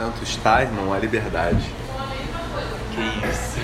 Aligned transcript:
Tanto 0.00 0.24
está, 0.24 0.62
irmão, 0.62 0.94
a 0.94 0.98
liberdade. 0.98 1.60
Que 2.94 3.28
isso. 3.28 3.60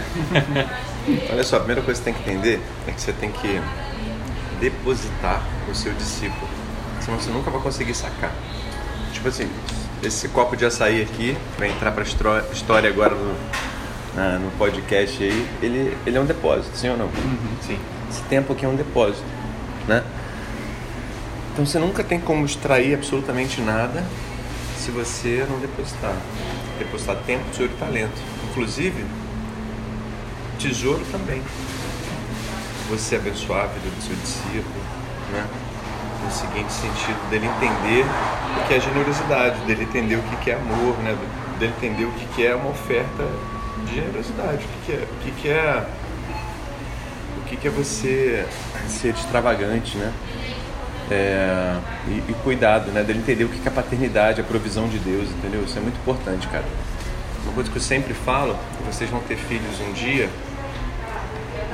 Olha 1.32 1.42
só, 1.42 1.56
a 1.56 1.60
primeira 1.60 1.80
coisa 1.80 1.98
que 1.98 2.04
você 2.10 2.12
tem 2.12 2.22
que 2.22 2.28
entender 2.30 2.60
é 2.86 2.90
que 2.92 3.00
você 3.00 3.12
tem 3.14 3.32
que 3.32 3.58
depositar 4.60 5.40
o 5.66 5.74
seu 5.74 5.94
discípulo. 5.94 6.46
Senão 7.00 7.18
você 7.18 7.30
nunca 7.30 7.50
vai 7.50 7.62
conseguir 7.62 7.94
sacar. 7.94 8.32
Tipo 9.14 9.28
assim, 9.28 9.48
esse 10.02 10.28
copo 10.28 10.54
de 10.58 10.66
açaí 10.66 11.00
aqui, 11.00 11.38
vai 11.58 11.70
entrar 11.70 11.90
pra 11.92 12.02
história 12.04 12.90
agora 12.90 13.14
no, 13.14 13.34
na- 14.14 14.38
no 14.38 14.50
podcast 14.58 15.24
aí, 15.24 15.48
ele, 15.62 15.96
ele 16.04 16.18
é 16.18 16.20
um 16.20 16.26
depósito, 16.26 16.76
sim 16.76 16.90
ou 16.90 16.98
não? 16.98 17.08
Sim. 17.66 17.78
Esse 18.10 18.20
tempo 18.24 18.52
aqui 18.52 18.66
é 18.66 18.68
um 18.68 18.76
depósito, 18.76 19.24
né? 19.88 20.04
Então 21.54 21.64
você 21.64 21.78
nunca 21.78 22.04
tem 22.04 22.20
como 22.20 22.44
extrair 22.44 22.92
absolutamente 22.94 23.62
nada 23.62 24.04
se 24.86 24.92
você 24.92 25.44
não 25.50 25.58
depositar. 25.58 26.14
Depositar 26.78 27.16
tempo, 27.26 27.44
tesouro 27.50 27.72
e 27.72 27.76
talento. 27.76 28.22
Inclusive, 28.50 29.04
tesouro 30.60 31.04
também. 31.10 31.42
Você 32.90 33.16
abençoar 33.16 33.64
a 33.64 33.66
vida 33.66 33.90
do 33.90 34.00
seu 34.00 34.14
discípulo, 34.14 34.80
né? 35.32 35.44
No 36.24 36.30
seguinte 36.30 36.72
sentido, 36.72 37.30
dele 37.30 37.46
entender 37.46 38.04
o 38.60 38.68
que 38.68 38.74
é 38.74 38.80
generosidade, 38.80 39.58
dele 39.66 39.82
entender 39.82 40.14
o 40.14 40.22
que 40.22 40.50
é 40.50 40.54
amor, 40.54 40.96
né? 40.98 41.18
Dele 41.58 41.72
entender 41.76 42.04
o 42.04 42.12
que 42.12 42.46
é 42.46 42.54
uma 42.54 42.70
oferta 42.70 43.28
de 43.86 43.94
generosidade, 43.96 44.64
o 44.64 44.86
que 44.86 44.92
é, 44.92 45.04
o 45.04 45.34
que 45.34 45.48
é 45.48 45.86
o 47.38 47.48
que, 47.48 47.56
que 47.56 47.68
é 47.68 47.70
você 47.70 48.46
ser 48.88 49.14
extravagante, 49.14 49.98
né? 49.98 50.12
É, 51.10 51.78
e, 52.08 52.30
e 52.30 52.34
cuidado, 52.42 52.90
né? 52.90 53.02
Dele 53.02 53.20
entender 53.20 53.44
o 53.44 53.48
que, 53.48 53.60
é 53.64 53.68
a 53.68 53.74
paternidade, 53.74 54.40
a 54.40 54.44
provisão 54.44 54.88
de 54.88 54.98
Deus, 54.98 55.28
entendeu? 55.30 55.64
Isso 55.64 55.78
é 55.78 55.80
muito 55.80 55.96
importante, 55.98 56.46
cara. 56.48 56.64
Uma 57.44 57.52
coisa 57.52 57.70
que 57.70 57.76
eu 57.76 57.82
sempre 57.82 58.12
falo, 58.12 58.56
vocês 58.84 59.08
vão 59.08 59.20
ter 59.20 59.36
filhos 59.36 59.80
um 59.80 59.92
dia 59.92 60.28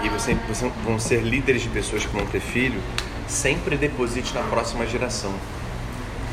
e 0.02 0.08
vocês, 0.08 0.36
vocês 0.46 0.70
vão 0.84 0.98
ser 0.98 1.22
líderes 1.22 1.62
de 1.62 1.68
pessoas 1.68 2.04
que 2.04 2.12
vão 2.14 2.26
ter 2.26 2.40
filho, 2.40 2.80
sempre 3.26 3.76
deposite 3.76 4.34
na 4.34 4.42
próxima 4.42 4.86
geração. 4.86 5.32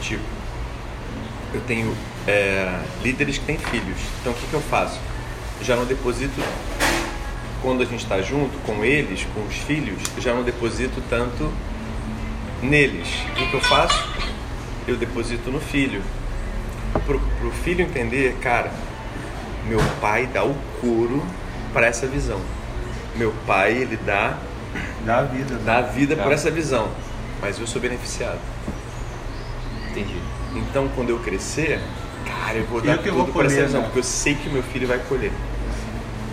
Tipo, 0.01 0.23
eu 1.53 1.61
tenho 1.61 1.95
é, 2.27 2.79
líderes 3.01 3.37
que 3.37 3.45
têm 3.45 3.57
filhos, 3.57 3.97
então 4.19 4.33
o 4.33 4.35
que, 4.35 4.45
que 4.47 4.53
eu 4.53 4.61
faço? 4.61 4.99
Já 5.61 5.75
não 5.75 5.85
deposito 5.85 6.41
quando 7.61 7.81
a 7.81 7.85
gente 7.85 8.03
está 8.03 8.21
junto 8.21 8.57
com 8.59 8.83
eles, 8.83 9.25
com 9.33 9.41
os 9.45 9.55
filhos, 9.55 10.01
já 10.17 10.33
não 10.33 10.43
deposito 10.43 11.01
tanto 11.09 11.51
neles. 12.61 13.07
O 13.31 13.35
que, 13.49 13.53
eu 13.53 13.61
faço? 13.61 14.03
Eu 14.87 14.95
deposito 14.97 15.49
no 15.51 15.59
filho. 15.59 16.01
Pro, 17.05 17.19
pro 17.39 17.51
filho 17.63 17.81
entender, 17.83 18.35
cara, 18.41 18.71
meu 19.67 19.79
pai 20.01 20.27
dá 20.27 20.43
o 20.43 20.55
couro 20.81 21.23
para 21.73 21.85
essa 21.87 22.07
visão. 22.07 22.39
Meu 23.15 23.33
pai, 23.45 23.73
ele 23.73 23.97
dá, 24.05 24.37
Dá 25.05 25.19
a 25.19 25.23
vida. 25.23 25.55
né? 25.55 25.61
dá 25.65 25.77
a 25.77 25.81
vida 25.81 26.15
Tá. 26.15 26.23
por 26.23 26.31
essa 26.31 26.49
visão, 26.49 26.89
mas 27.41 27.59
eu 27.59 27.67
sou 27.67 27.81
beneficiado. 27.81 28.39
Entendi. 29.91 30.15
Então, 30.55 30.87
quando 30.95 31.09
eu 31.09 31.19
crescer, 31.19 31.79
cara, 32.25 32.57
eu 32.57 32.65
vou 32.65 32.79
Eu 32.79 32.85
dar 32.85 32.97
que 32.97 33.03
tudo 33.09 33.15
vou 33.17 33.27
por 33.27 33.45
essa 33.45 33.63
visão, 33.63 33.81
né? 33.81 33.85
porque 33.87 33.99
eu 33.99 34.03
sei 34.03 34.35
que 34.35 34.49
meu 34.49 34.63
filho 34.63 34.87
vai 34.87 34.99
colher. 34.99 35.31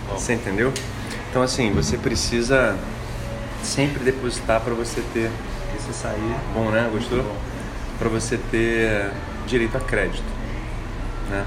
Bom. 0.07 0.15
Você 0.17 0.33
entendeu? 0.33 0.73
Então, 1.29 1.41
assim, 1.43 1.71
você 1.71 1.97
precisa 1.97 2.75
sempre 3.63 4.03
depositar 4.03 4.61
para 4.61 4.73
você 4.73 5.01
ter. 5.13 5.29
Esse 5.77 5.93
sair. 5.93 6.35
Bom, 6.53 6.71
né? 6.71 6.89
Gostou? 6.91 7.23
Para 7.99 8.09
você 8.09 8.37
ter 8.49 9.11
direito 9.45 9.77
a 9.77 9.79
crédito, 9.79 10.25
né? 11.29 11.45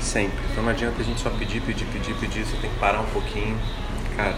Sempre. 0.00 0.38
Então 0.50 0.64
não 0.64 0.70
adianta 0.70 1.00
a 1.00 1.04
gente 1.04 1.20
só 1.20 1.30
pedir, 1.30 1.62
pedir, 1.62 1.86
pedir, 1.86 2.14
pedir. 2.14 2.44
Você 2.44 2.56
tem 2.56 2.68
que 2.68 2.78
parar 2.78 3.00
um 3.00 3.06
pouquinho. 3.06 3.56
Cara, 4.16 4.34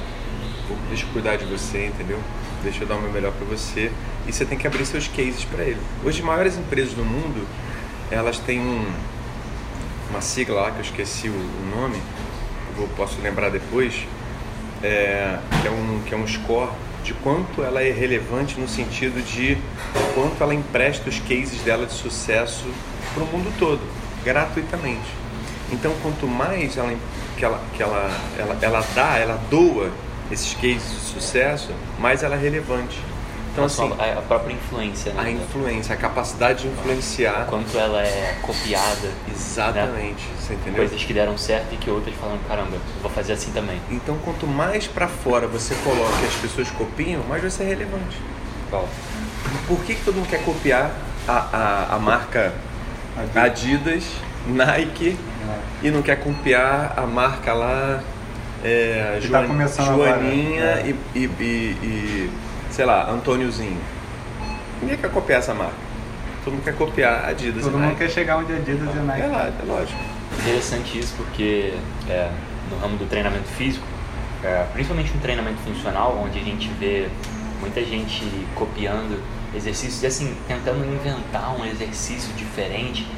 deixa 0.88 1.04
eu 1.04 1.08
cuidar 1.12 1.36
de 1.36 1.46
você, 1.46 1.86
entendeu? 1.86 2.20
Deixa 2.62 2.84
eu 2.84 2.86
dar 2.86 2.96
o 2.96 3.00
meu 3.00 3.10
melhor 3.10 3.32
para 3.32 3.46
você. 3.46 3.90
E 4.26 4.32
você 4.32 4.44
tem 4.44 4.58
que 4.58 4.66
abrir 4.66 4.84
seus 4.84 5.08
cases 5.08 5.44
para 5.44 5.64
ele. 5.64 5.80
Hoje, 6.04 6.20
as 6.20 6.24
maiores 6.26 6.58
empresas 6.58 6.92
do 6.92 7.04
mundo, 7.04 7.46
elas 8.10 8.38
têm 8.38 8.60
um, 8.60 8.86
uma 10.10 10.20
sigla 10.20 10.60
lá 10.60 10.70
que 10.70 10.78
eu 10.78 10.82
esqueci 10.82 11.28
o, 11.28 11.32
o 11.32 11.80
nome, 11.80 12.00
eu 12.78 12.88
posso 12.96 13.20
lembrar 13.22 13.50
depois, 13.50 14.06
é, 14.82 15.38
que, 15.62 15.68
é 15.68 15.70
um, 15.70 16.02
que 16.04 16.14
é 16.14 16.16
um 16.16 16.26
score 16.26 16.70
de 17.06 17.14
quanto 17.14 17.62
ela 17.62 17.80
é 17.80 17.92
relevante 17.92 18.58
no 18.58 18.66
sentido 18.66 19.24
de 19.24 19.56
quanto 20.12 20.42
ela 20.42 20.52
empresta 20.52 21.08
os 21.08 21.20
cases 21.20 21.62
dela 21.62 21.86
de 21.86 21.92
sucesso 21.92 22.66
para 23.14 23.22
o 23.22 23.26
mundo 23.28 23.56
todo, 23.60 23.80
gratuitamente. 24.24 25.06
Então, 25.70 25.94
quanto 26.02 26.26
mais 26.26 26.76
ela, 26.76 26.92
que 27.36 27.44
ela, 27.44 27.62
que 27.76 27.82
ela, 27.82 28.10
ela, 28.36 28.58
ela 28.60 28.84
dá, 28.92 29.18
ela 29.18 29.40
doa 29.48 29.88
esses 30.32 30.52
cases 30.54 30.90
de 30.90 31.00
sucesso, 31.12 31.70
mais 32.00 32.24
ela 32.24 32.34
é 32.34 32.38
relevante. 32.38 32.98
Então, 33.56 33.64
assim, 33.64 33.92
a- 33.98 34.18
a 34.18 34.22
própria 34.22 34.52
influência, 34.52 35.12
né? 35.14 35.22
a 35.22 35.30
influência, 35.30 35.94
a 35.94 35.96
capacidade 35.98 36.62
de 36.62 36.68
influenciar. 36.68 37.46
Quanto 37.48 37.78
ela 37.78 38.02
é 38.02 38.36
copiada. 38.42 39.08
Exatamente, 39.32 40.22
você 40.38 40.52
entendeu? 40.54 40.76
Coisas 40.86 41.02
que 41.02 41.12
deram 41.14 41.38
certo 41.38 41.72
e 41.72 41.76
que 41.76 41.88
outras 41.90 42.14
falam, 42.16 42.38
caramba, 42.46 42.72
eu 42.74 42.80
vou 43.02 43.10
fazer 43.10 43.32
assim 43.32 43.50
também. 43.52 43.80
Então, 43.90 44.18
quanto 44.24 44.46
mais 44.46 44.86
para 44.86 45.08
fora 45.08 45.46
você 45.46 45.74
coloca 45.76 46.22
e 46.22 46.26
as 46.26 46.34
pessoas 46.34 46.70
copiam, 46.72 47.22
mais 47.24 47.42
você 47.42 47.62
é 47.62 47.66
relevante. 47.66 48.18
Qual? 48.68 48.86
Por 49.66 49.78
que, 49.84 49.94
que 49.94 50.04
todo 50.04 50.16
mundo 50.16 50.28
quer 50.28 50.44
copiar 50.44 50.90
a, 51.26 51.32
a, 51.90 51.94
a 51.96 51.98
marca 51.98 52.52
Adidas. 53.16 53.42
Adidas, 53.44 54.04
Nike 54.48 55.18
e 55.82 55.90
não 55.90 56.02
quer 56.02 56.16
copiar 56.20 56.92
a 56.96 57.06
marca 57.06 57.52
lá 57.54 58.02
é, 58.62 59.18
tá 59.22 59.26
Joan- 59.26 59.46
começando 59.46 59.88
agora, 59.90 60.10
Joaninha 60.20 60.62
é. 60.62 60.94
e, 61.14 61.18
e, 61.18 61.24
e- 61.24 61.76
e, 61.82 62.30
sei 62.76 62.84
lá, 62.84 63.10
Antôniozinho? 63.10 63.80
Ninguém 64.82 64.98
quer 64.98 65.10
copiar 65.10 65.38
essa 65.38 65.54
marca. 65.54 65.74
Todo 66.44 66.52
mundo 66.52 66.62
quer 66.62 66.76
copiar 66.76 67.24
a 67.24 67.28
Adidas 67.28 67.64
Todo 67.64 67.72
e 67.72 67.76
mundo 67.76 67.86
Nike. 67.86 67.98
quer 68.00 68.10
chegar 68.10 68.36
onde 68.36 68.52
a 68.52 68.56
Adidas 68.56 68.94
e 68.94 68.98
a 68.98 69.02
Nike. 69.02 69.22
É, 69.22 69.26
lá, 69.26 69.46
é 69.46 69.64
lógico. 69.66 69.98
Interessante 70.40 70.98
isso 70.98 71.14
porque 71.16 71.72
é, 72.06 72.30
no 72.70 72.76
ramo 72.78 72.98
do 72.98 73.06
treinamento 73.06 73.48
físico, 73.48 73.86
é, 74.44 74.66
principalmente 74.74 75.10
no 75.14 75.20
treinamento 75.20 75.58
funcional, 75.62 76.22
onde 76.22 76.38
a 76.38 76.42
gente 76.42 76.68
vê 76.78 77.08
muita 77.60 77.82
gente 77.82 78.22
copiando 78.54 79.22
exercícios 79.56 80.02
e 80.02 80.06
assim, 80.06 80.36
tentando 80.46 80.84
inventar 80.84 81.58
um 81.58 81.64
exercício 81.64 82.30
diferente, 82.34 83.08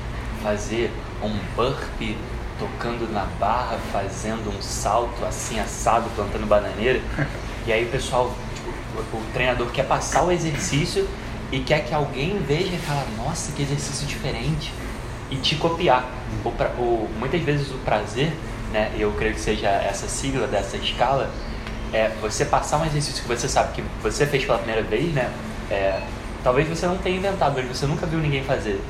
fazer 0.41 0.93
um 1.21 1.37
burpee 1.57 2.17
tocando 2.61 3.13
na 3.13 3.25
barra, 3.41 3.77
fazendo 3.93 4.57
um 4.57 4.63
salto 4.63 5.25
assim 5.25 5.59
assado, 5.59 6.09
plantando 6.15 6.47
bananeira. 6.47 7.01
E 7.67 7.73
aí 7.73 7.85
o 7.85 7.91
pessoal, 7.91 8.35
o, 9.13 9.23
treinador 9.33 9.69
quer 9.71 9.85
passar 9.85 10.23
o 10.25 10.33
exercício 10.33 11.09
e 11.51 11.61
quer 11.61 11.85
que 11.85 11.95
alguém 11.95 12.39
veja 12.47 12.75
e 12.75 12.79
fala, 12.79 13.05
nossa, 13.17 13.53
que 13.53 13.63
exercício 13.63 14.07
diferente 14.07 14.73
e 15.31 15.37
te 15.37 15.57
copiar. 15.57 16.05
O 16.45 16.51
pra- 16.51 16.71
o- 16.79 17.09
muitas 17.19 17.41
vezes 17.43 17.71
o 17.71 17.79
prazer, 17.79 18.33
né, 18.73 18.91
eu 18.99 19.13
creio 19.13 19.35
que 19.35 19.41
seja 19.41 19.69
essa 19.69 20.09
sigla 20.09 20.47
dessa 20.47 20.77
escala, 20.77 21.31
é 21.93 22.11
você 22.21 22.45
passar 22.45 22.79
um 22.79 22.85
exercício 22.85 23.23
que 23.23 23.29
você 23.29 23.49
sabe 23.49 23.73
que 23.75 23.83
você 24.03 24.27
fez 24.27 24.45
pela 24.45 24.59
primeira 24.59 24.83
vez, 24.83 25.13
né? 25.15 25.31
é, 25.71 26.01
talvez 26.43 26.67
você 26.69 26.87
não 26.87 26.97
tenha 26.97 27.17
inventado, 27.17 27.55
mas 27.57 27.67
você 27.67 27.87
nunca 27.87 28.07
viu 28.07 28.19
ninguém 28.21 28.43
fazer, 28.43 28.81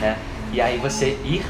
né? 0.00 0.16
E 0.52 0.60
aí 0.60 0.78
você 0.78 1.18
ir, 1.24 1.44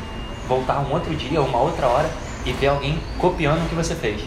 voltar 0.48 0.80
um 0.80 0.92
outro 0.92 1.14
dia, 1.14 1.40
uma 1.40 1.58
outra 1.60 1.86
hora 1.86 2.10
e 2.44 2.52
ver 2.52 2.68
alguém 2.68 2.98
copiando 3.18 3.64
o 3.64 3.68
que 3.68 3.74
você 3.74 3.94
fez, 3.94 4.20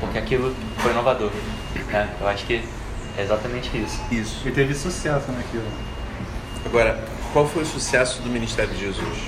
porque 0.00 0.18
aquilo 0.18 0.54
foi 0.78 0.90
inovador, 0.92 1.30
né? 1.88 2.08
Eu 2.20 2.26
acho 2.28 2.44
que 2.44 2.62
é 3.20 3.24
exatamente 3.24 3.70
isso. 3.76 4.00
Isso. 4.10 4.48
E 4.48 4.50
teve 4.50 4.74
sucesso 4.74 5.30
naquilo. 5.30 5.66
Agora, 6.64 7.04
qual 7.32 7.46
foi 7.46 7.62
o 7.62 7.66
sucesso 7.66 8.22
do 8.22 8.28
ministério 8.28 8.72
de 8.72 8.80
Jesus? 8.80 9.18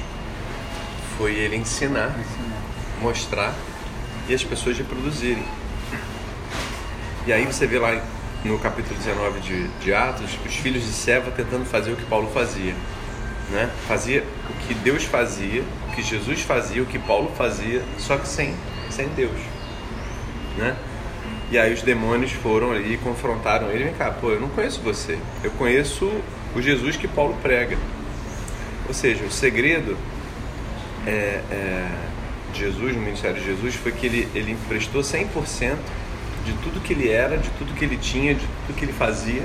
Foi 1.17 1.35
ele 1.35 1.57
ensinar, 1.57 2.09
Ensinar. 2.19 2.63
mostrar 3.01 3.55
e 4.29 4.35
as 4.35 4.43
pessoas 4.43 4.79
reproduzirem. 4.79 5.45
E 7.27 7.33
aí 7.33 7.45
você 7.45 7.67
vê 7.67 7.79
lá 7.79 8.03
no 8.45 8.59
capítulo 8.59 8.97
19 8.99 9.41
de, 9.41 9.69
de 9.69 9.95
Atos, 9.95 10.31
os 10.45 10.57
filhos 10.57 10.85
de 10.85 10.93
Seva 10.93 11.31
tentando 11.31 11.65
fazer 11.65 11.93
o 11.93 11.97
que 11.97 12.05
Paulo 12.07 12.29
fazia. 12.33 12.75
Né? 13.51 13.71
Fazia 13.87 14.25
o 14.49 14.67
que 14.67 14.75
Deus 14.75 15.05
fazia, 15.05 15.63
o 15.89 15.93
que 15.95 16.03
Jesus 16.03 16.41
fazia, 16.41 16.83
o 16.83 16.87
que 16.87 16.99
Paulo 16.99 17.31
fazia, 17.37 17.83
só 17.99 18.17
que 18.17 18.27
sem, 18.27 18.55
sem 18.91 19.09
Deus. 19.09 19.39
Né? 20.57 20.75
E 21.53 21.59
aí 21.59 21.75
os 21.75 21.83
demônios 21.83 22.33
foram 22.33 22.73
ali 22.73 22.95
e 22.95 22.97
confrontaram 22.97 23.71
ele. 23.71 23.85
Vem 23.85 23.93
cá, 23.93 24.11
pô, 24.11 24.31
eu 24.31 24.41
não 24.41 24.49
conheço 24.49 24.81
você. 24.81 25.19
Eu 25.45 25.51
conheço 25.51 26.11
o 26.57 26.63
Jesus 26.63 26.97
que 26.97 27.07
Paulo 27.07 27.37
prega. 27.43 27.77
Ou 28.89 28.95
seja, 28.95 29.23
o 29.23 29.31
segredo 29.31 29.99
é, 31.07 31.43
é, 31.51 31.89
de 32.55 32.61
Jesus, 32.61 32.97
no 32.97 33.03
ministério 33.03 33.39
de 33.39 33.45
Jesus, 33.45 33.75
foi 33.75 33.93
que 33.93 34.07
ele, 34.07 34.29
ele 34.35 34.53
emprestou 34.53 35.03
100% 35.03 35.77
de 36.47 36.55
tudo 36.55 36.81
que 36.81 36.95
ele 36.95 37.11
era, 37.11 37.37
de 37.37 37.51
tudo 37.51 37.75
que 37.75 37.85
ele 37.85 37.99
tinha, 37.99 38.35
de 38.35 38.47
tudo 38.47 38.75
que 38.75 38.87
ele 38.87 38.95
fazia. 38.95 39.43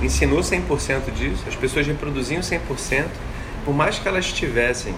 Ensinou 0.00 0.38
100% 0.38 1.10
disso, 1.12 1.42
as 1.48 1.56
pessoas 1.56 1.88
reproduziam 1.88 2.40
100%, 2.40 3.06
por 3.64 3.74
mais 3.74 3.98
que 3.98 4.06
elas 4.06 4.32
tivessem 4.32 4.94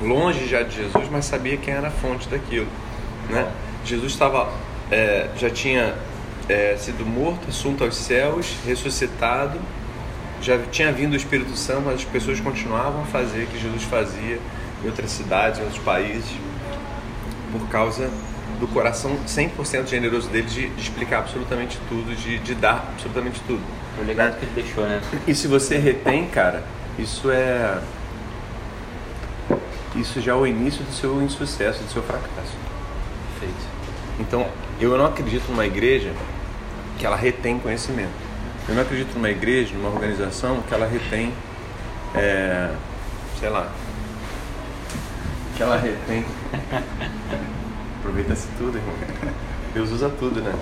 longe 0.00 0.46
já 0.48 0.62
de 0.62 0.74
Jesus, 0.74 1.06
mas 1.10 1.26
sabia 1.26 1.58
quem 1.58 1.74
era 1.74 1.88
a 1.88 1.90
fonte 1.90 2.30
daquilo. 2.30 2.66
Né? 3.28 3.46
Jesus 3.84 4.12
estava, 4.12 4.50
é, 4.90 5.28
já 5.36 5.50
tinha 5.50 5.94
é, 6.48 6.76
sido 6.76 7.04
morto, 7.06 7.48
assunto 7.48 7.84
aos 7.84 7.96
céus, 7.96 8.54
ressuscitado, 8.66 9.58
já 10.40 10.58
tinha 10.70 10.92
vindo 10.92 11.14
o 11.14 11.16
Espírito 11.16 11.56
Santo, 11.56 11.82
mas 11.86 11.94
as 11.94 12.04
pessoas 12.04 12.38
continuavam 12.40 13.02
a 13.02 13.06
fazer 13.06 13.44
o 13.44 13.46
que 13.46 13.58
Jesus 13.58 13.82
fazia 13.84 14.38
em 14.82 14.86
outras 14.86 15.10
cidades, 15.10 15.58
em 15.58 15.62
outros 15.62 15.82
países, 15.82 16.30
por 17.50 17.66
causa 17.68 18.10
do 18.60 18.68
coração 18.68 19.16
100% 19.26 19.86
generoso 19.86 20.28
dele 20.28 20.46
de, 20.46 20.68
de, 20.68 20.82
explicar 20.82 21.20
absolutamente 21.20 21.78
tudo, 21.88 22.14
de, 22.14 22.38
de 22.38 22.54
dar 22.54 22.88
absolutamente 22.92 23.40
tudo. 23.46 23.62
O 23.98 24.04
legado 24.04 24.32
né? 24.32 24.38
que 24.38 24.44
ele 24.46 24.62
deixou, 24.62 24.84
né? 24.84 25.00
E 25.26 25.34
se 25.34 25.48
você 25.48 25.78
retém, 25.78 26.26
cara, 26.26 26.62
isso 26.98 27.30
é. 27.30 27.80
Isso 29.96 30.20
já 30.20 30.32
é 30.32 30.34
o 30.34 30.46
início 30.46 30.82
do 30.84 30.92
seu 30.92 31.22
insucesso, 31.22 31.82
do 31.82 31.90
seu 31.90 32.02
fracasso. 32.02 32.52
Perfeito. 33.38 33.64
Então, 34.18 34.46
eu 34.80 34.96
não 34.98 35.06
acredito 35.06 35.48
numa 35.48 35.66
igreja 35.66 36.12
que 36.98 37.06
ela 37.06 37.16
retém 37.16 37.58
conhecimento. 37.58 38.12
Eu 38.68 38.74
não 38.74 38.82
acredito 38.82 39.14
numa 39.14 39.30
igreja, 39.30 39.74
numa 39.74 39.90
organização 39.90 40.62
que 40.62 40.72
ela 40.72 40.86
retém, 40.86 41.32
é, 42.14 42.74
sei 43.38 43.48
lá, 43.48 43.70
que 45.56 45.62
ela 45.62 45.76
retém. 45.76 46.24
Aproveita-se 48.00 48.48
tudo, 48.58 48.78
irmão. 48.78 48.94
Deus 49.72 49.90
usa 49.90 50.08
tudo, 50.08 50.40
né? 50.40 50.52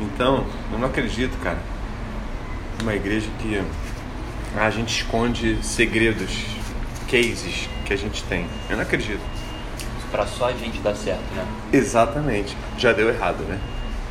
Então, 0.00 0.46
eu 0.72 0.78
não 0.78 0.88
acredito, 0.88 1.36
cara, 1.42 1.58
numa 2.78 2.94
igreja 2.94 3.28
que 3.40 3.62
a 4.56 4.70
gente 4.70 5.02
esconde 5.02 5.58
segredos, 5.62 6.46
cases 7.10 7.68
que 7.84 7.92
a 7.92 7.96
gente 7.96 8.22
tem. 8.24 8.46
Eu 8.68 8.76
não 8.76 8.82
acredito. 8.82 9.20
Para 10.10 10.26
só 10.26 10.48
a 10.48 10.52
gente 10.52 10.78
dar 10.80 10.94
certo, 10.94 11.22
né? 11.34 11.46
Exatamente. 11.72 12.56
Já 12.76 12.92
deu 12.92 13.08
errado, 13.08 13.42
né? 13.44 13.58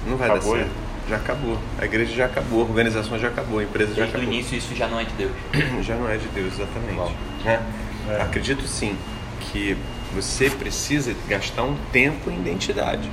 Não 0.07 0.15
vai 0.17 0.29
Acabou, 0.29 0.53
dar 0.53 0.59
certo. 0.59 0.71
Já 1.09 1.15
acabou. 1.17 1.57
A 1.79 1.85
igreja 1.85 2.13
já 2.15 2.25
acabou, 2.25 2.61
a 2.61 2.65
organização 2.65 3.17
já 3.19 3.27
acabou, 3.29 3.59
a 3.59 3.63
empresa 3.63 3.89
já 3.93 4.01
Desde 4.03 4.15
o 4.15 4.19
acabou. 4.19 4.33
início 4.33 4.57
isso 4.57 4.75
já 4.75 4.87
não 4.87 4.99
é 4.99 5.03
de 5.03 5.13
Deus. 5.13 5.31
Já 5.85 5.95
não 5.95 6.09
é 6.09 6.17
de 6.17 6.27
Deus, 6.27 6.53
exatamente. 6.53 7.15
Né? 7.43 7.61
É. 8.09 8.21
Acredito 8.21 8.67
sim 8.67 8.95
que 9.41 9.75
você 10.13 10.49
precisa 10.49 11.15
gastar 11.27 11.63
um 11.63 11.75
tempo 11.91 12.29
em 12.29 12.35
identidade. 12.39 13.09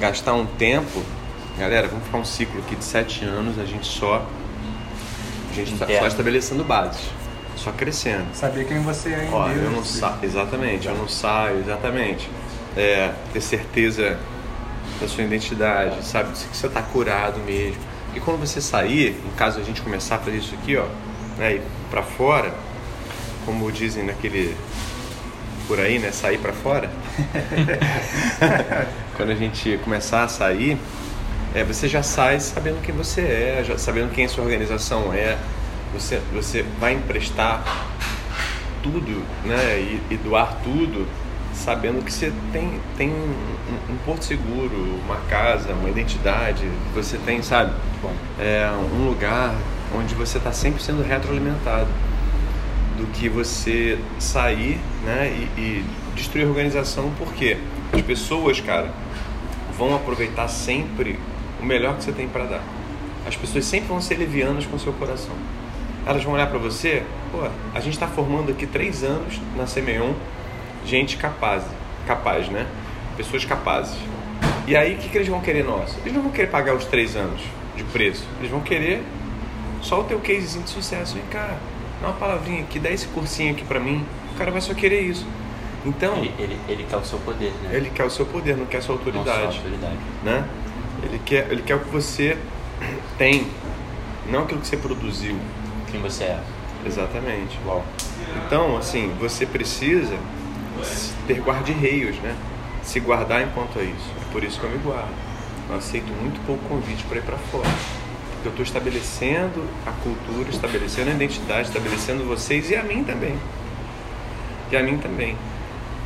Gastar 0.00 0.34
um 0.34 0.46
tempo, 0.46 1.02
galera, 1.58 1.88
vamos 1.88 2.04
ficar 2.04 2.18
um 2.18 2.24
ciclo 2.24 2.60
aqui 2.60 2.74
de 2.76 2.84
sete 2.84 3.24
anos, 3.24 3.58
a 3.58 3.64
gente 3.64 3.86
só, 3.86 4.26
a 5.50 5.54
gente 5.54 5.74
tá 5.76 5.86
só 5.86 6.06
estabelecendo 6.06 6.64
bases, 6.64 7.02
só 7.56 7.72
crescendo. 7.72 8.26
Saber 8.34 8.66
quem 8.66 8.80
você 8.80 9.10
é 9.10 9.24
em 9.26 9.32
Ó, 9.32 9.48
Deus. 9.48 9.62
eu 9.62 9.70
não 9.70 9.84
saio, 9.84 10.18
exatamente, 10.22 10.88
eu 10.88 10.94
não 10.96 11.08
saio, 11.08 11.60
exatamente. 11.60 12.28
É, 12.76 13.12
ter 13.32 13.40
certeza 13.40 14.18
da 15.00 15.08
sua 15.08 15.24
identidade, 15.24 16.04
sabe? 16.04 16.32
Que 16.32 16.56
você 16.56 16.66
está 16.66 16.82
curado 16.82 17.38
mesmo. 17.40 17.80
E 18.14 18.20
quando 18.20 18.40
você 18.40 18.60
sair, 18.60 19.20
no 19.24 19.32
caso 19.32 19.60
a 19.60 19.62
gente 19.62 19.80
começar 19.80 20.16
a 20.16 20.18
fazer 20.18 20.36
isso 20.36 20.54
aqui, 20.54 20.76
ó, 20.76 20.86
né, 21.38 21.54
ir 21.54 21.62
para 21.90 22.02
fora, 22.02 22.52
como 23.44 23.70
dizem 23.72 24.04
naquele 24.04 24.56
por 25.66 25.80
aí, 25.80 25.98
né, 25.98 26.12
sair 26.12 26.38
para 26.38 26.52
fora. 26.52 26.90
quando 29.16 29.30
a 29.30 29.34
gente 29.34 29.78
começar 29.84 30.24
a 30.24 30.28
sair, 30.28 30.78
é, 31.54 31.64
você 31.64 31.88
já 31.88 32.02
sai 32.02 32.40
sabendo 32.40 32.80
quem 32.82 32.94
você 32.94 33.20
é, 33.20 33.64
já 33.64 33.78
sabendo 33.78 34.10
quem 34.12 34.24
a 34.24 34.28
sua 34.28 34.44
organização 34.44 35.12
é. 35.12 35.38
Você, 35.92 36.20
você 36.32 36.64
vai 36.80 36.94
emprestar 36.94 37.62
tudo, 38.82 39.22
né, 39.44 39.78
e, 39.78 40.00
e 40.10 40.16
doar 40.16 40.58
tudo, 40.64 41.06
sabendo 41.54 42.04
que 42.04 42.12
você 42.12 42.32
tem, 42.52 42.80
tem 42.96 43.10
um, 43.10 43.92
um 43.92 43.96
porto 44.04 44.24
seguro, 44.24 44.98
uma 45.04 45.16
casa, 45.28 45.72
uma 45.72 45.88
identidade, 45.88 46.66
você 46.94 47.16
tem, 47.18 47.42
sabe, 47.42 47.72
é, 48.40 48.68
um 48.70 49.06
lugar 49.08 49.54
onde 49.94 50.14
você 50.14 50.38
está 50.38 50.52
sempre 50.52 50.82
sendo 50.82 51.02
retroalimentado 51.02 51.88
do 52.96 53.06
que 53.12 53.28
você 53.28 53.98
sair 54.18 54.80
né, 55.04 55.28
e, 55.56 55.60
e 55.60 55.84
destruir 56.14 56.46
a 56.46 56.48
organização, 56.48 57.12
porque 57.18 57.58
as 57.92 58.00
pessoas, 58.02 58.60
cara, 58.60 58.90
vão 59.76 59.94
aproveitar 59.94 60.48
sempre 60.48 61.18
o 61.60 61.64
melhor 61.64 61.96
que 61.96 62.04
você 62.04 62.12
tem 62.12 62.28
para 62.28 62.44
dar. 62.44 62.62
As 63.26 63.36
pessoas 63.36 63.64
sempre 63.64 63.88
vão 63.88 64.00
ser 64.00 64.16
levianas 64.16 64.66
com 64.66 64.76
o 64.76 64.80
seu 64.80 64.92
coração. 64.92 65.34
Elas 66.06 66.24
vão 66.24 66.34
olhar 66.34 66.48
para 66.48 66.58
você, 66.58 67.02
pô, 67.30 67.38
a 67.74 67.80
gente 67.80 67.94
está 67.94 68.08
formando 68.08 68.50
aqui 68.50 68.66
três 68.66 69.04
anos 69.04 69.40
na 69.56 69.66
Semeion, 69.66 70.12
gente 70.84 71.16
capaz, 71.16 71.62
capaz, 72.06 72.48
né? 72.48 72.66
Pessoas 73.16 73.44
capazes. 73.44 73.96
E 74.66 74.76
aí, 74.76 74.94
o 74.94 74.98
que, 74.98 75.08
que 75.08 75.18
eles 75.18 75.28
vão 75.28 75.40
querer 75.40 75.64
nós? 75.64 75.96
Eles 75.98 76.12
não 76.12 76.22
vão 76.22 76.32
querer 76.32 76.48
pagar 76.48 76.74
os 76.74 76.84
três 76.84 77.14
anos 77.16 77.40
de 77.76 77.84
preço. 77.84 78.24
Eles 78.40 78.50
vão 78.50 78.60
querer 78.60 79.02
só 79.80 80.00
o 80.00 80.04
teu 80.04 80.18
casezinho 80.20 80.64
de 80.64 80.70
sucesso. 80.70 81.14
Vem 81.14 81.24
cá, 81.30 81.56
dá 82.00 82.08
uma 82.08 82.16
palavrinha 82.16 82.62
aqui, 82.62 82.78
dá 82.78 82.90
esse 82.90 83.06
cursinho 83.08 83.52
aqui 83.52 83.64
pra 83.64 83.78
mim. 83.78 84.04
O 84.34 84.38
cara 84.38 84.50
vai 84.50 84.60
só 84.60 84.74
querer 84.74 85.02
isso. 85.02 85.26
Então, 85.84 86.16
ele, 86.16 86.32
ele, 86.38 86.58
ele 86.68 86.86
quer 86.88 86.96
o 86.96 87.04
seu 87.04 87.18
poder, 87.18 87.52
né? 87.62 87.70
ele 87.72 87.90
quer 87.90 88.04
o 88.04 88.10
seu 88.10 88.24
poder, 88.24 88.56
não 88.56 88.66
quer 88.66 88.78
a 88.78 88.82
sua 88.82 88.94
Não 88.94 89.02
só 89.02 89.10
a 89.10 89.18
autoridade. 89.18 89.56
autoridade. 89.56 89.96
Né? 90.22 90.44
Ele, 91.02 91.20
quer, 91.24 91.50
ele 91.50 91.62
quer 91.62 91.74
o 91.74 91.80
que 91.80 91.90
você 91.90 92.38
tem, 93.18 93.48
não 94.30 94.42
aquilo 94.44 94.60
que 94.60 94.66
você 94.68 94.76
produziu. 94.76 95.36
Quem 95.92 96.00
você 96.00 96.24
é. 96.24 96.40
Exatamente. 96.84 97.56
Uau. 97.64 97.84
Então, 98.46 98.76
assim, 98.76 99.14
você 99.20 99.46
precisa 99.46 100.16
ter 101.26 101.40
guarda-reios, 101.40 102.16
né? 102.16 102.34
Se 102.82 102.98
guardar 102.98 103.42
enquanto 103.42 103.78
é 103.78 103.84
isso. 103.84 104.10
É 104.20 104.32
por 104.32 104.42
isso 104.42 104.58
que 104.58 104.64
eu 104.64 104.70
me 104.70 104.78
guardo. 104.78 105.14
Eu 105.70 105.76
aceito 105.76 106.12
muito 106.20 106.44
pouco 106.44 106.64
convite 106.68 107.04
para 107.04 107.18
ir 107.18 107.22
para 107.22 107.36
fora. 107.36 107.68
Porque 108.32 108.48
eu 108.48 108.50
estou 108.50 108.64
estabelecendo 108.64 109.64
a 109.86 109.92
cultura, 109.92 110.50
estabelecendo 110.50 111.10
a 111.10 111.14
identidade, 111.14 111.68
estabelecendo 111.68 112.24
vocês 112.24 112.70
e 112.70 112.74
a 112.74 112.82
mim 112.82 113.04
também. 113.04 113.36
E 114.70 114.76
a 114.76 114.82
mim 114.82 114.98
também. 114.98 115.36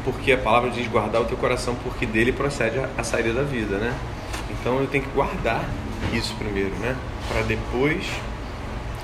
Porque 0.04 0.32
a 0.32 0.38
palavra 0.38 0.70
diz 0.70 0.86
guardar 0.86 1.22
o 1.22 1.24
teu 1.24 1.36
coração, 1.36 1.74
porque 1.82 2.04
dele 2.04 2.32
procede 2.32 2.78
a, 2.78 2.88
a 2.98 3.02
saída 3.02 3.32
da 3.32 3.42
vida, 3.42 3.78
né? 3.78 3.94
Então 4.50 4.78
eu 4.80 4.86
tenho 4.86 5.04
que 5.04 5.10
guardar 5.10 5.64
isso 6.12 6.34
primeiro, 6.34 6.74
né? 6.76 6.94
Para 7.28 7.42
depois, 7.42 8.06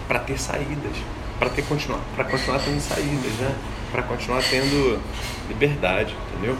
para 0.06 0.18
ter 0.20 0.38
saídas, 0.38 0.96
para 1.38 1.50
ter 1.50 1.62
continuar, 1.62 2.00
para 2.14 2.24
continuar 2.24 2.60
tendo 2.60 2.80
saídas, 2.80 3.32
né? 3.40 3.54
Para 3.90 4.02
continuar 4.02 4.42
tendo 4.42 5.00
liberdade, 5.48 6.14
entendeu? 6.32 6.56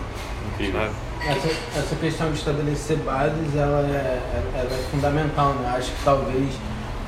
Sabe? 0.72 0.90
Essa, 1.24 1.78
essa 1.78 1.96
questão 1.96 2.30
de 2.30 2.38
estabelecer 2.38 2.96
bases, 2.98 3.54
ela 3.54 3.80
é, 3.80 4.20
ela 4.54 4.70
é 4.70 4.84
fundamental, 4.90 5.54
né? 5.54 5.74
Acho 5.76 5.90
que 5.92 6.04
talvez 6.04 6.48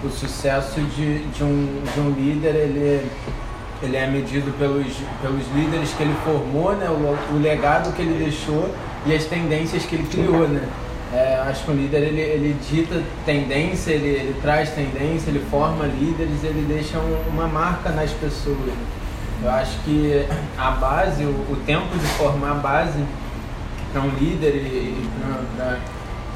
o 0.05 0.09
sucesso 0.11 0.81
de, 0.81 1.27
de, 1.27 1.43
um, 1.43 1.83
de 1.93 2.01
um 2.01 2.11
líder, 2.11 2.55
ele, 2.55 3.11
ele 3.83 3.97
é 3.97 4.07
medido 4.07 4.53
pelos, 4.59 4.87
pelos 5.21 5.47
líderes 5.55 5.93
que 5.93 6.03
ele 6.03 6.15
formou, 6.25 6.75
né? 6.75 6.89
O, 6.89 7.35
o 7.35 7.39
legado 7.41 7.93
que 7.95 8.03
ele 8.03 8.25
deixou 8.25 8.73
e 9.07 9.15
as 9.15 9.25
tendências 9.25 9.85
que 9.85 9.97
ele 9.97 10.07
criou, 10.07 10.49
né? 10.49 10.67
É, 11.15 11.41
acho 11.49 11.65
que 11.65 11.71
o 11.71 11.75
líder, 11.75 11.99
ele, 12.03 12.21
ele 12.21 12.57
dita 12.69 13.01
tendência, 13.25 13.93
ele, 13.93 14.09
ele 14.09 14.37
traz 14.43 14.71
tendência, 14.71 15.31
ele 15.31 15.45
forma 15.49 15.85
líderes, 15.87 16.43
ele 16.43 16.65
deixa 16.67 16.99
um- 16.99 17.29
uma 17.29 17.47
marca 17.47 17.91
nas 17.91 18.11
pessoas. 18.11 18.73
Eu 19.41 19.49
acho 19.51 19.79
que 19.85 20.27
a 20.59 20.71
base, 20.73 21.23
o, 21.25 21.29
o 21.29 21.57
tempo 21.65 21.97
de 21.97 22.07
formar 22.19 22.51
a 22.53 22.55
base 22.55 22.99
para 23.93 24.03
um 24.03 24.09
líder 24.19 24.57
e 24.57 25.09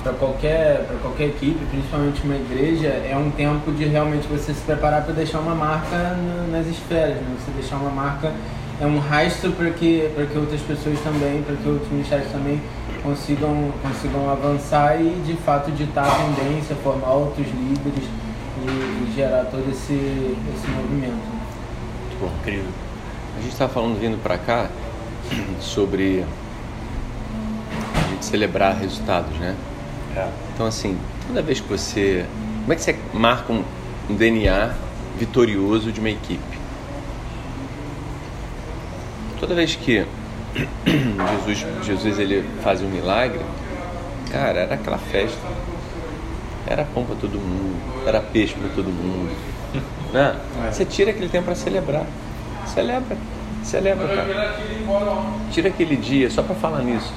para 0.03 0.13
qualquer, 0.13 0.87
qualquer 1.03 1.25
equipe, 1.25 1.59
principalmente 1.73 2.23
uma 2.23 2.37
igreja, 2.37 2.87
é 2.87 3.17
um 3.17 3.31
tempo 3.33 3.73
de 3.73 3.85
realmente 3.85 4.29
você 4.29 4.55
se 4.55 4.61
preparar 4.61 5.03
para 5.03 5.13
deixar 5.15 5.41
uma 5.41 5.57
marca 5.57 5.97
na- 5.97 6.57
nas 6.59 6.67
esferas, 6.69 7.17
né? 7.17 7.37
Você 7.45 7.51
deixar 7.59 7.77
uma 7.77 7.91
marca, 7.91 8.33
é 8.81 8.87
um 8.87 9.01
rastro 9.01 9.51
para 9.53 9.71
que, 9.71 10.09
que 10.33 10.39
outras 10.39 10.61
pessoas 10.61 11.01
também, 11.01 11.43
para 11.43 11.57
que 11.57 11.69
outros 11.69 11.91
ministérios 11.91 12.31
também 12.31 12.61
consigam, 13.03 13.73
consigam 13.83 14.31
avançar 14.31 15.01
e 15.01 15.21
de 15.25 15.35
fato 15.35 15.71
ditar 15.71 16.07
a 16.07 16.11
tendência, 16.11 16.77
formar 16.77 17.13
outros 17.13 17.47
líderes 17.47 18.05
e, 18.05 18.69
e 18.69 19.13
gerar 19.15 19.45
todo 19.45 19.69
esse, 19.71 19.93
esse 19.95 20.71
movimento. 20.71 21.13
né? 21.13 21.41
Tipo, 22.11 22.27
incrível. 22.27 22.71
A 23.37 23.41
gente 23.41 23.53
estava 23.53 23.73
falando 23.73 23.99
vindo 23.99 24.21
para 24.23 24.37
cá 24.39 24.69
sobre 25.61 26.25
a 27.95 28.09
gente 28.11 28.25
celebrar 28.25 28.77
resultados, 28.77 29.37
né? 29.39 29.55
É. 30.17 30.29
Então, 30.55 30.67
assim, 30.67 30.99
toda 31.27 31.43
vez 31.43 31.61
que 31.61 31.69
você. 31.69 32.27
Como 32.63 32.73
é 32.73 32.77
que 32.77 32.83
você 32.83 32.99
marca 33.15 33.53
um, 33.53 33.63
um 34.11 34.15
DNA 34.15 34.75
vitorioso 35.19 35.93
de 35.93 36.01
uma 36.01 36.11
equipe? 36.11 36.59
Toda 39.41 39.55
vez 39.55 39.77
que 39.77 40.05
Jesus, 41.47 41.67
Jesus 41.85 42.19
ele 42.19 42.45
fazia 42.63 42.87
um 42.87 42.91
milagre, 42.91 43.41
cara, 44.31 44.61
era 44.61 44.75
aquela 44.75 44.99
festa. 44.99 45.39
Era 46.67 46.85
pão 46.85 47.05
para 47.05 47.17
todo 47.17 47.39
mundo, 47.39 47.77
era 48.07 48.21
peixe 48.21 48.55
para 48.55 48.69
todo 48.71 48.87
mundo. 48.87 49.31
Né? 50.11 50.41
É. 50.67 50.73
Você 50.73 50.87
tira 50.87 51.11
aquele 51.11 51.29
tempo 51.29 51.45
para 51.45 51.55
celebrar. 51.55 52.07
Celebra. 52.67 53.15
Celebra, 53.63 54.09
cara. 54.09 54.57
Tira 55.53 55.69
aquele 55.69 55.97
dia 55.97 56.31
só 56.31 56.43
pra 56.43 56.55
falar 56.55 56.81
nisso. 56.81 57.13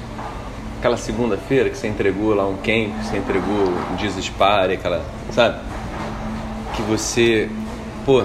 Aquela 0.78 0.98
segunda-feira 0.98 1.70
que 1.70 1.78
você 1.78 1.88
entregou 1.88 2.34
lá 2.34 2.46
um 2.46 2.56
camp, 2.58 2.98
que 2.98 3.06
você 3.06 3.16
entregou 3.16 3.68
um 3.90 3.96
Dispare, 3.96 4.74
aquela. 4.74 5.02
Sabe? 5.30 5.58
Que 6.76 6.82
você, 6.82 7.48
pô, 8.04 8.24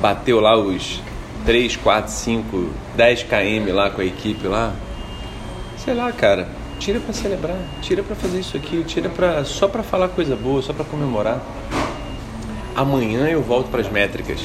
bateu 0.00 0.40
lá 0.40 0.58
os 0.58 1.00
3, 1.44 1.76
4, 1.76 2.12
5, 2.12 2.70
10 2.96 3.22
km 3.24 3.72
lá 3.72 3.90
com 3.90 4.00
a 4.00 4.04
equipe 4.04 4.46
lá. 4.46 4.72
Sei 5.76 5.94
lá, 5.94 6.12
cara. 6.12 6.48
Tira 6.78 6.98
pra 6.98 7.12
celebrar, 7.12 7.58
tira 7.82 8.02
pra 8.02 8.16
fazer 8.16 8.40
isso 8.40 8.56
aqui, 8.56 8.82
tira 8.84 9.10
pra, 9.10 9.44
só 9.44 9.68
pra 9.68 9.82
falar 9.82 10.08
coisa 10.08 10.34
boa, 10.34 10.62
só 10.62 10.72
pra 10.72 10.84
comemorar. 10.84 11.40
Amanhã 12.74 13.28
eu 13.28 13.42
volto 13.42 13.68
pras 13.70 13.88
métricas. 13.90 14.40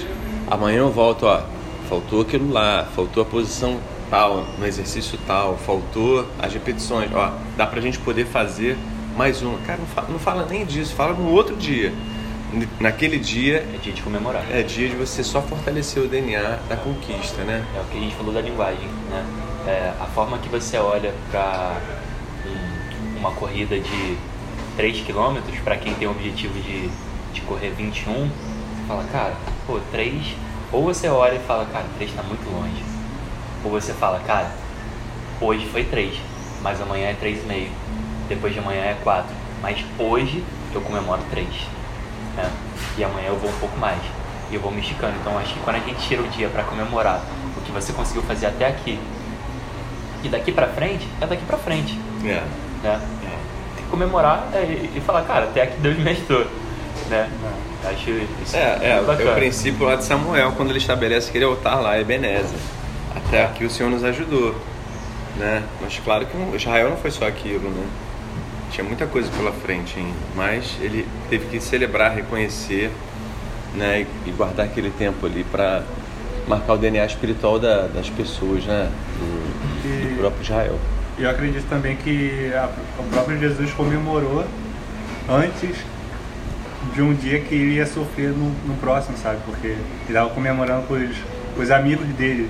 Amanhã 0.50 0.80
eu 0.80 0.92
volto, 0.92 1.26
ó. 1.26 1.44
Faltou 1.88 2.22
aquilo 2.22 2.52
lá, 2.52 2.88
faltou 2.96 3.24
a 3.24 3.26
posição 3.26 3.80
tal, 4.10 4.46
no 4.58 4.66
exercício 4.66 5.18
tal, 5.26 5.58
faltou 5.58 6.26
as 6.40 6.54
repetições. 6.54 7.10
Ó, 7.14 7.32
dá 7.56 7.66
pra 7.66 7.80
gente 7.80 8.00
poder 8.00 8.26
fazer 8.26 8.78
mais 9.16 9.42
uma. 9.42 9.58
Cara, 9.60 9.80
não 9.80 9.88
fala, 9.88 10.08
não 10.10 10.20
fala 10.20 10.46
nem 10.50 10.66
disso, 10.66 10.94
fala 10.94 11.14
no 11.14 11.30
outro 11.30 11.56
dia. 11.56 11.94
Naquele 12.80 13.18
dia 13.20 13.58
É 13.74 13.78
dia 13.82 13.94
de 13.94 14.02
comemorar. 14.02 14.46
é 14.50 14.64
dia 14.64 14.88
de 14.88 14.96
você 14.96 15.24
só 15.24 15.42
fortalecer 15.42 16.02
o 16.02 16.08
DNA 16.08 16.60
da 16.70 16.78
conquista, 16.78 17.44
né? 17.44 17.66
É 17.76 17.82
o 17.82 17.84
que 17.86 17.98
a 17.98 18.02
gente 18.02 18.16
falou 18.16 18.34
da 18.34 18.42
linguagem, 18.42 18.88
né? 19.10 19.26
É, 19.68 19.94
a 20.00 20.06
forma 20.06 20.38
que 20.38 20.48
você 20.48 20.78
olha 20.78 21.14
para 21.32 21.78
uma 23.18 23.32
corrida 23.32 23.80
de 23.80 24.18
3 24.78 25.02
km, 25.02 25.40
para 25.64 25.78
quem 25.78 25.94
tem 25.96 26.08
o 26.08 26.12
objetivo 26.12 26.54
de, 26.60 26.90
de 27.34 27.42
correr 27.42 27.72
21, 27.72 28.14
você 28.14 28.88
fala, 28.88 29.04
cara, 29.12 29.34
pô, 29.66 29.80
3. 29.92 30.14
Ou 30.72 30.84
você 30.84 31.08
olha 31.10 31.36
e 31.36 31.40
fala, 31.40 31.66
cara, 31.66 31.86
3 31.98 32.10
está 32.10 32.24
muito 32.24 32.48
longe. 32.50 32.84
Ou 33.64 33.72
você 33.72 33.94
fala, 33.94 34.20
cara, 34.20 34.52
hoje 35.42 35.66
foi 35.72 35.84
3, 35.84 36.14
mas 36.62 36.80
amanhã 36.82 37.08
é 37.08 37.16
3,5. 37.16 37.68
Depois 38.30 38.54
de 38.54 38.60
amanhã 38.60 38.82
é 38.82 38.98
4. 39.04 39.26
Mas 39.62 39.84
hoje 39.98 40.44
eu 40.74 40.82
comemoro 40.82 41.22
3. 41.32 41.48
Né? 42.36 42.52
E 42.98 43.04
amanhã 43.04 43.28
eu 43.28 43.38
vou 43.38 43.50
um 43.50 43.60
pouco 43.60 43.78
mais. 43.78 44.00
E 44.52 44.56
eu 44.56 44.62
vou 44.62 44.72
me 44.72 44.82
esticando. 44.82 45.14
Então 45.20 45.38
acho 45.38 45.54
que 45.54 45.60
quando 45.62 45.78
a 45.78 45.80
gente 45.80 46.08
tira 46.08 46.22
o 46.22 46.28
dia 46.28 46.50
para 46.50 46.64
comemorar 46.64 47.22
o 47.58 47.62
que 47.62 47.72
você 47.72 47.94
conseguiu 47.94 48.24
fazer 48.24 48.48
até 48.48 48.68
aqui, 48.68 49.00
e 50.24 50.30
daqui 50.30 50.52
pra 50.52 50.68
frente, 50.68 51.08
é 51.22 51.28
daqui 51.28 51.46
pra 51.46 51.58
frente. 51.58 52.00
É. 52.24 52.42
Né? 52.84 53.02
Tem 53.76 53.86
que 53.86 53.90
comemorar 53.90 54.50
é, 54.54 54.64
e, 54.64 54.98
e 54.98 55.02
falar, 55.02 55.22
cara, 55.24 55.46
até 55.46 55.62
aqui 55.64 55.78
Deus 55.78 55.98
me 55.98 56.10
ajudou. 56.10 56.46
Né? 57.10 57.30
Acho 57.84 58.10
isso 58.42 58.56
É, 58.56 58.80
é, 58.82 59.02
muito 59.02 59.22
é 59.22 59.32
o 59.32 59.36
princípio 59.36 59.86
lá 59.86 59.96
de 59.96 60.04
Samuel, 60.04 60.54
quando 60.54 60.70
ele 60.70 60.80
estabelece 60.80 61.30
aquele 61.30 61.46
altar 61.46 61.80
lá, 61.82 62.00
Ebenezer. 62.00 62.58
Até 63.16 63.44
aqui 63.44 63.64
o 63.64 63.70
Senhor 63.70 63.90
nos 63.90 64.04
ajudou, 64.04 64.56
né? 65.38 65.64
Mas 65.80 66.00
claro 66.04 66.26
que 66.26 66.56
Israel 66.56 66.90
não 66.90 66.98
foi 66.98 67.12
só 67.12 67.28
aquilo, 67.28 67.70
né? 67.70 67.86
Tinha 68.76 68.86
muita 68.86 69.06
coisa 69.08 69.30
pela 69.38 69.54
frente 69.54 69.98
ainda, 69.98 70.18
mas 70.36 70.76
ele 70.82 71.08
teve 71.30 71.46
que 71.46 71.62
celebrar, 71.62 72.14
reconhecer, 72.14 72.92
né? 73.74 74.02
E, 74.26 74.30
e 74.30 74.32
guardar 74.34 74.66
aquele 74.66 74.90
tempo 74.92 75.26
ali 75.26 75.46
para 75.50 75.82
marcar 76.46 76.74
o 76.74 76.78
DNA 76.78 77.06
espiritual 77.06 77.58
da- 77.58 77.88
das 77.88 78.10
pessoas, 78.10 78.66
né? 78.66 78.92
Do, 79.18 79.88
E- 79.88 80.10
do 80.16 80.18
próprio 80.20 80.42
Israel. 80.44 80.78
E 81.18 81.24
eu 81.24 81.30
acredito 81.30 81.66
também 81.70 81.96
que 81.96 82.52
a- 82.54 82.68
o 83.00 83.04
próprio 83.04 83.40
Jesus 83.40 83.72
comemorou 83.72 84.44
antes 85.30 85.78
de 86.94 87.02
um 87.02 87.14
dia 87.14 87.40
que 87.40 87.56
ele 87.56 87.76
ia 87.76 87.86
sofrer 87.86 88.32
no, 88.32 88.50
no 88.68 88.76
próximo, 88.82 89.18
sabe? 89.18 89.38
Porque 89.46 89.68
ele 89.68 89.78
estava 90.10 90.30
comemorando 90.32 90.86
com 90.86 90.96
os, 90.96 91.16
com 91.56 91.62
os 91.62 91.72
amigos 91.72 92.06
dele, 92.08 92.50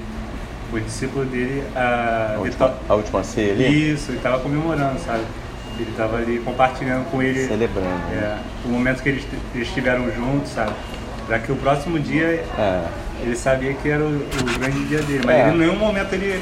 os 0.73 0.83
discípulos 0.83 1.27
dele. 1.29 1.63
A, 1.75 2.33
A 2.35 2.39
última, 2.39 2.73
a 2.89 2.93
última 2.95 3.23
ceia 3.23 3.53
ali, 3.53 3.91
Isso, 3.93 4.09
ele 4.09 4.17
estava 4.17 4.39
comemorando, 4.39 4.99
sabe? 5.01 5.23
Ele 5.77 5.89
estava 5.91 6.17
ali 6.17 6.39
compartilhando 6.39 7.09
com 7.11 7.21
ele 7.21 7.47
celebrando. 7.47 7.87
né? 8.09 8.39
é, 8.39 8.67
o 8.67 8.69
momento 8.69 9.03
que 9.03 9.09
eles, 9.09 9.25
eles 9.53 9.67
estiveram 9.67 10.09
juntos, 10.11 10.51
sabe? 10.51 10.71
Para 11.27 11.39
que 11.39 11.51
o 11.51 11.55
próximo 11.55 11.99
dia 11.99 12.25
É. 12.57 12.83
ele 13.21 13.35
sabia 13.35 13.73
que 13.73 13.89
era 13.89 14.03
o, 14.03 14.07
o 14.15 14.59
grande 14.59 14.85
dia 14.85 15.01
dele. 15.01 15.23
Mas 15.25 15.35
É. 15.35 15.41
ele, 15.47 15.55
em 15.55 15.59
nenhum 15.59 15.75
momento 15.77 16.13
ele, 16.13 16.41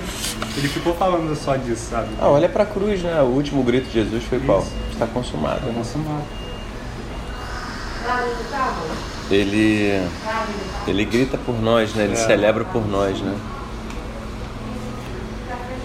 ele 0.57 0.67
ficou 0.67 0.93
falando 0.93 1.35
só 1.35 1.55
disso, 1.55 1.89
sabe? 1.89 2.09
Ah, 2.21 2.27
olha 2.29 2.47
pra 2.49 2.65
cruz, 2.65 3.01
né? 3.01 3.19
O 3.21 3.25
último 3.27 3.63
grito 3.63 3.87
de 3.87 3.93
Jesus 3.93 4.23
foi 4.25 4.39
qual? 4.39 4.59
Isso. 4.59 4.71
Está 4.91 5.07
consumado. 5.07 5.61
Foi 5.61 5.69
né? 5.71 5.75
consumado. 5.77 6.23
Ele, 9.31 10.01
ele 10.85 11.05
grita 11.05 11.37
por 11.37 11.59
nós, 11.61 11.93
né? 11.95 12.03
Ele 12.03 12.13
É. 12.13 12.17
celebra 12.17 12.63
por 12.65 12.85
nós, 12.87 13.19
né? 13.19 13.35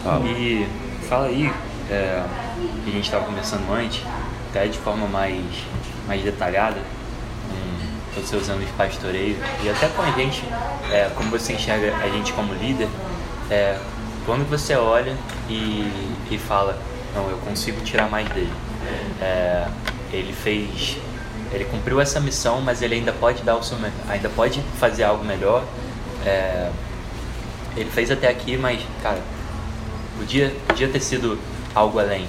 Fala. 0.04 0.24
E 0.26 0.66
fala 1.08 1.26
aí, 1.26 1.50
é, 1.90 2.22
que 2.84 2.90
a 2.90 2.92
gente 2.92 3.04
estava 3.04 3.24
conversando 3.24 3.72
antes, 3.72 4.02
até 4.50 4.66
de 4.66 4.78
forma 4.78 5.06
mais, 5.06 5.44
mais 6.06 6.22
detalhada, 6.22 6.78
com 8.14 8.20
os 8.20 8.28
seus 8.28 8.48
anos 8.48 8.66
de 8.66 8.72
pastoreio, 8.72 9.36
e 9.62 9.68
até 9.68 9.88
com 9.88 10.02
a 10.02 10.10
gente, 10.12 10.42
é, 10.90 11.10
como 11.14 11.30
você 11.30 11.52
enxerga 11.52 11.94
a 11.96 12.08
gente 12.08 12.32
como 12.32 12.52
líder, 12.54 12.88
é, 13.50 13.78
quando 14.24 14.48
você 14.48 14.74
olha 14.74 15.16
e, 15.48 16.16
e 16.30 16.38
fala, 16.38 16.78
não, 17.14 17.28
eu 17.30 17.38
consigo 17.38 17.80
tirar 17.82 18.10
mais 18.10 18.28
dele. 18.30 18.52
É, 19.20 19.68
ele 20.12 20.32
fez, 20.32 20.96
ele 21.52 21.64
cumpriu 21.66 22.00
essa 22.00 22.20
missão, 22.20 22.60
mas 22.60 22.82
ele 22.82 22.94
ainda 22.94 23.12
pode 23.12 23.42
dar 23.42 23.56
o 23.56 23.62
seu, 23.62 23.76
ainda 24.08 24.28
pode 24.30 24.60
fazer 24.78 25.04
algo 25.04 25.24
melhor. 25.24 25.64
É, 26.24 26.70
ele 27.76 27.90
fez 27.90 28.10
até 28.10 28.28
aqui, 28.28 28.56
mas, 28.56 28.80
cara, 29.02 29.20
Podia, 30.18 30.52
podia 30.66 30.88
ter 30.88 31.00
sido 31.00 31.38
algo 31.72 32.00
além. 32.00 32.26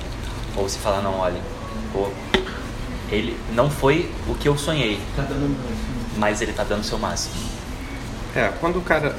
Ou 0.60 0.68
se 0.68 0.78
falar, 0.78 1.02
não, 1.02 1.20
olha, 1.20 1.40
pô, 1.94 2.10
ele 3.10 3.40
não 3.54 3.70
foi 3.70 4.12
o 4.28 4.36
que 4.36 4.48
eu 4.48 4.58
sonhei, 4.58 5.00
Tá 5.16 5.24
dando 5.24 5.56
mas 6.18 6.42
ele 6.42 6.52
tá 6.52 6.66
dando 6.66 6.82
o 6.82 6.84
seu 6.84 7.00
máximo. 7.00 7.34
É, 8.36 8.52
quando 8.60 8.78
o 8.78 8.82
cara. 8.82 9.16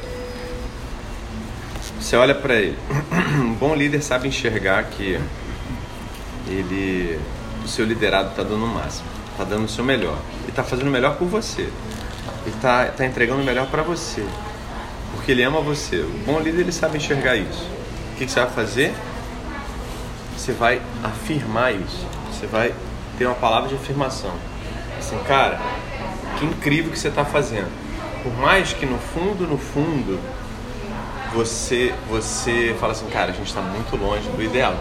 Você 1.98 2.14
olha 2.14 2.34
pra 2.34 2.54
ele. 2.54 2.78
Um 3.40 3.54
bom 3.54 3.74
líder 3.74 4.02
sabe 4.02 4.28
enxergar 4.28 4.84
que 4.84 5.18
ele. 6.46 7.18
O 7.64 7.68
seu 7.68 7.84
liderado 7.84 8.34
tá 8.34 8.42
dando 8.42 8.64
o 8.64 8.68
máximo, 8.68 9.08
tá 9.36 9.44
dando 9.44 9.64
o 9.64 9.68
seu 9.68 9.84
melhor. 9.84 10.18
Ele 10.42 10.52
tá 10.52 10.62
fazendo 10.62 10.88
o 10.88 10.90
melhor 10.90 11.16
por 11.16 11.26
você. 11.26 11.62
Ele 12.46 12.56
tá, 12.60 12.86
tá 12.86 13.06
entregando 13.06 13.40
o 13.40 13.44
melhor 13.44 13.66
pra 13.66 13.82
você. 13.82 14.24
Porque 15.12 15.32
ele 15.32 15.42
ama 15.42 15.60
você. 15.60 15.96
O 15.96 16.22
bom 16.26 16.38
líder 16.38 16.60
ele 16.60 16.72
sabe 16.72 16.98
enxergar 16.98 17.36
isso. 17.36 17.66
O 18.12 18.16
que, 18.18 18.26
que 18.26 18.32
você 18.32 18.40
vai 18.40 18.50
fazer? 18.50 18.94
Você 20.50 20.56
vai 20.56 20.82
afirmar 21.04 21.72
isso. 21.72 22.04
Você 22.32 22.44
vai 22.44 22.74
ter 23.16 23.24
uma 23.24 23.36
palavra 23.36 23.68
de 23.68 23.76
afirmação. 23.76 24.32
Assim, 24.98 25.16
cara, 25.28 25.60
que 26.36 26.44
incrível 26.44 26.90
que 26.90 26.98
você 26.98 27.06
está 27.06 27.24
fazendo. 27.24 27.70
Por 28.24 28.36
mais 28.36 28.72
que 28.72 28.84
no 28.84 28.98
fundo, 28.98 29.46
no 29.46 29.56
fundo, 29.56 30.18
você 31.32 31.94
você 32.08 32.74
fala 32.80 32.90
assim, 32.90 33.06
cara, 33.10 33.30
a 33.30 33.32
gente 33.32 33.46
está 33.46 33.60
muito 33.60 33.94
longe 33.94 34.28
do 34.30 34.42
ideal. 34.42 34.74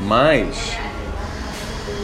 Mas 0.00 0.78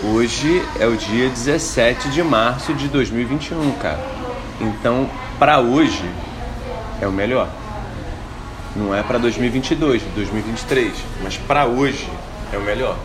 hoje 0.02 0.60
é 0.80 0.86
o 0.88 0.96
dia 0.96 1.28
17 1.28 2.08
de 2.08 2.24
março 2.24 2.74
de 2.74 2.88
2021, 2.88 3.70
cara. 3.74 4.04
Então, 4.60 5.08
para 5.38 5.60
hoje 5.60 6.10
é 7.00 7.06
o 7.06 7.12
melhor. 7.12 7.48
Não 8.74 8.92
é 8.92 9.00
para 9.04 9.18
2022, 9.18 10.02
2023, 10.16 10.92
mas 11.22 11.36
para 11.36 11.66
hoje 11.66 12.10
é 12.54 12.58
o 12.58 12.62
melhor. 12.62 12.96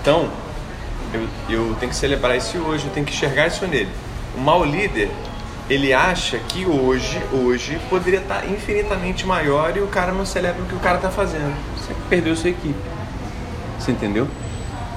Então, 0.00 0.28
eu, 1.12 1.28
eu 1.48 1.76
tenho 1.76 1.90
que 1.90 1.96
celebrar 1.96 2.36
esse 2.36 2.58
hoje, 2.58 2.86
eu 2.86 2.92
tenho 2.92 3.06
que 3.06 3.12
enxergar 3.12 3.46
isso 3.46 3.66
nele. 3.66 3.88
O 4.36 4.40
mau 4.40 4.64
líder, 4.64 5.10
ele 5.70 5.92
acha 5.92 6.38
que 6.38 6.66
hoje, 6.66 7.20
hoje, 7.32 7.78
poderia 7.88 8.20
estar 8.20 8.46
infinitamente 8.46 9.26
maior 9.26 9.76
e 9.76 9.80
o 9.80 9.86
cara 9.86 10.12
não 10.12 10.26
celebra 10.26 10.62
o 10.62 10.66
que 10.66 10.74
o 10.74 10.80
cara 10.80 10.96
está 10.96 11.10
fazendo. 11.10 11.54
Você 11.76 11.94
perdeu 12.08 12.36
sua 12.36 12.50
equipe. 12.50 12.74
Você 13.78 13.92
entendeu? 13.92 14.28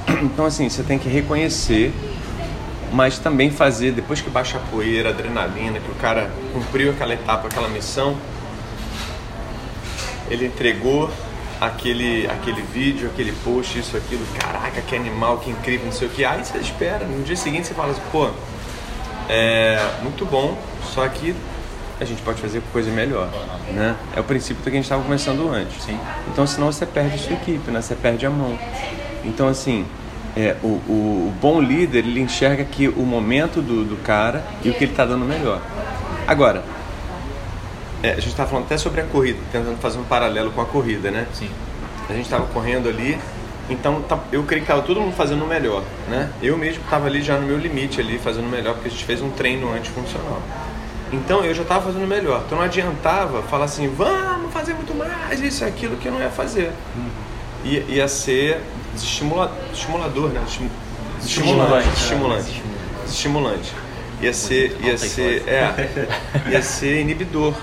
Então, 0.24 0.46
assim, 0.46 0.70
você 0.70 0.84
tem 0.84 0.98
que 0.98 1.10
reconhecer, 1.10 1.94
mas 2.94 3.20
também 3.20 3.52
fazer, 3.52 3.92
depois 3.92 4.22
que 4.22 4.30
baixa 4.30 4.58
a 4.58 4.62
poeira, 4.72 5.10
a 5.10 5.12
adrenalina, 5.12 5.80
que 5.80 5.92
o 5.92 5.96
cara 5.96 6.32
cumpriu 6.54 6.92
aquela 6.92 7.14
etapa, 7.14 7.48
aquela 7.48 7.68
missão, 7.68 8.16
ele 10.30 10.46
entregou 10.46 11.12
aquele, 11.60 12.28
aquele 12.28 12.62
vídeo, 12.62 13.10
aquele 13.12 13.32
post, 13.44 13.78
isso, 13.78 13.98
aquilo, 13.98 14.26
caraca, 14.40 14.82
que 14.82 14.96
animal, 14.96 15.38
que 15.40 15.50
incrível, 15.50 15.86
não 15.86 15.94
sei 15.94 16.08
o 16.08 16.12
que. 16.12 16.24
Aí 16.24 16.44
você 16.44 16.58
espera, 16.58 17.06
no 17.06 17.24
dia 17.24 17.36
seguinte 17.36 17.68
você 17.68 17.74
fala 17.74 17.92
assim, 17.92 18.02
pô, 18.12 18.30
é 19.30 19.80
muito 20.02 20.26
bom, 20.26 20.58
só 20.94 21.08
que 21.08 21.36
a 22.00 22.06
gente 22.06 22.22
pode 22.22 22.40
fazer 22.40 22.62
coisa 22.72 22.92
melhor, 22.92 23.30
né? 23.74 23.96
É 24.16 24.20
o 24.20 24.24
princípio 24.24 24.58
do 24.58 24.64
que 24.64 24.70
a 24.70 24.74
gente 24.74 24.84
estava 24.84 25.02
conversando 25.02 25.50
antes. 25.50 25.82
Sim. 25.82 26.00
Então, 26.32 26.46
senão 26.46 26.72
você 26.72 26.86
perde 26.86 27.16
a 27.16 27.18
sua 27.18 27.34
equipe, 27.34 27.72
né? 27.72 27.82
Você 27.82 27.96
perde 27.96 28.26
a 28.26 28.30
mão. 28.30 28.58
Então, 29.26 29.48
assim, 29.48 29.86
é, 30.36 30.56
o, 30.62 30.68
o, 30.68 31.28
o 31.28 31.34
bom 31.42 31.60
líder, 31.60 32.06
ele 32.06 32.20
enxerga 32.20 32.64
que 32.64 32.88
o 32.88 33.02
momento 33.02 33.62
do, 33.62 33.84
do 33.84 33.98
cara 34.04 34.44
e 34.64 34.70
o 34.70 34.74
que 34.74 34.84
ele 34.84 34.92
está 34.92 35.06
dando 35.06 35.26
melhor. 35.26 35.60
Agora, 36.28 36.64
é, 38.04 38.12
a 38.12 38.16
gente 38.16 38.28
estava 38.30 38.50
falando 38.50 38.66
até 38.66 38.78
sobre 38.78 39.02
a 39.02 39.04
corrida, 39.06 39.40
tentando 39.52 39.78
fazer 39.78 39.98
um 40.00 40.04
paralelo 40.04 40.52
com 40.52 40.62
a 40.62 40.66
corrida, 40.66 41.10
né? 41.12 41.26
Sim. 41.34 41.50
A 42.10 42.14
gente 42.14 42.26
estava 42.26 42.46
correndo 42.48 42.88
ali, 42.88 43.18
então 43.70 44.02
tá- 44.04 44.20
eu 44.32 44.44
creio 44.44 44.62
que 44.64 44.72
estava 44.72 44.82
todo 44.86 45.02
mundo 45.02 45.14
fazendo 45.16 45.44
o 45.44 45.48
melhor, 45.48 45.84
né? 46.10 46.30
Eu 46.42 46.58
mesmo 46.58 46.84
estava 46.84 47.08
ali 47.08 47.22
já 47.22 47.38
no 47.38 47.46
meu 47.48 47.58
limite 47.58 48.00
ali, 48.00 48.18
fazendo 48.18 48.46
o 48.46 48.50
melhor, 48.50 48.74
porque 48.76 48.88
a 48.88 48.92
gente 48.92 49.04
fez 49.04 49.22
um 49.22 49.30
treino 49.32 49.72
antes 49.74 49.92
funcional. 49.92 50.42
Então 51.12 51.44
eu 51.44 51.54
já 51.54 51.62
estava 51.64 51.86
fazendo 51.86 52.04
o 52.04 52.08
melhor. 52.08 52.44
Então 52.46 52.58
não 52.58 52.66
adiantava 52.66 53.42
falar 53.44 53.66
assim, 53.66 53.88
vamos 53.88 54.52
fazer 54.54 54.74
muito 54.74 54.94
mais, 54.96 55.40
isso 55.42 55.64
e 55.64 55.68
aquilo 55.68 55.96
que 55.98 56.06
eu 56.08 56.12
não 56.12 56.20
ia 56.20 56.30
fazer. 56.30 56.72
Ia, 57.64 57.80
ia 57.88 58.08
ser 58.08 58.62
desestimula- 58.94 59.52
estimulador, 59.74 60.30
né? 60.30 60.42
Estimu- 60.48 60.70
Estimulante. 61.22 61.88
Estimulante. 61.96 62.64
Estimulante. 63.08 63.74
Ia 64.22 64.34
ser, 64.34 64.78
ia 64.82 64.98
ser, 64.98 65.44
é, 65.48 65.90
ia 66.52 66.62
ser 66.62 67.02
inibidor. 67.02 67.54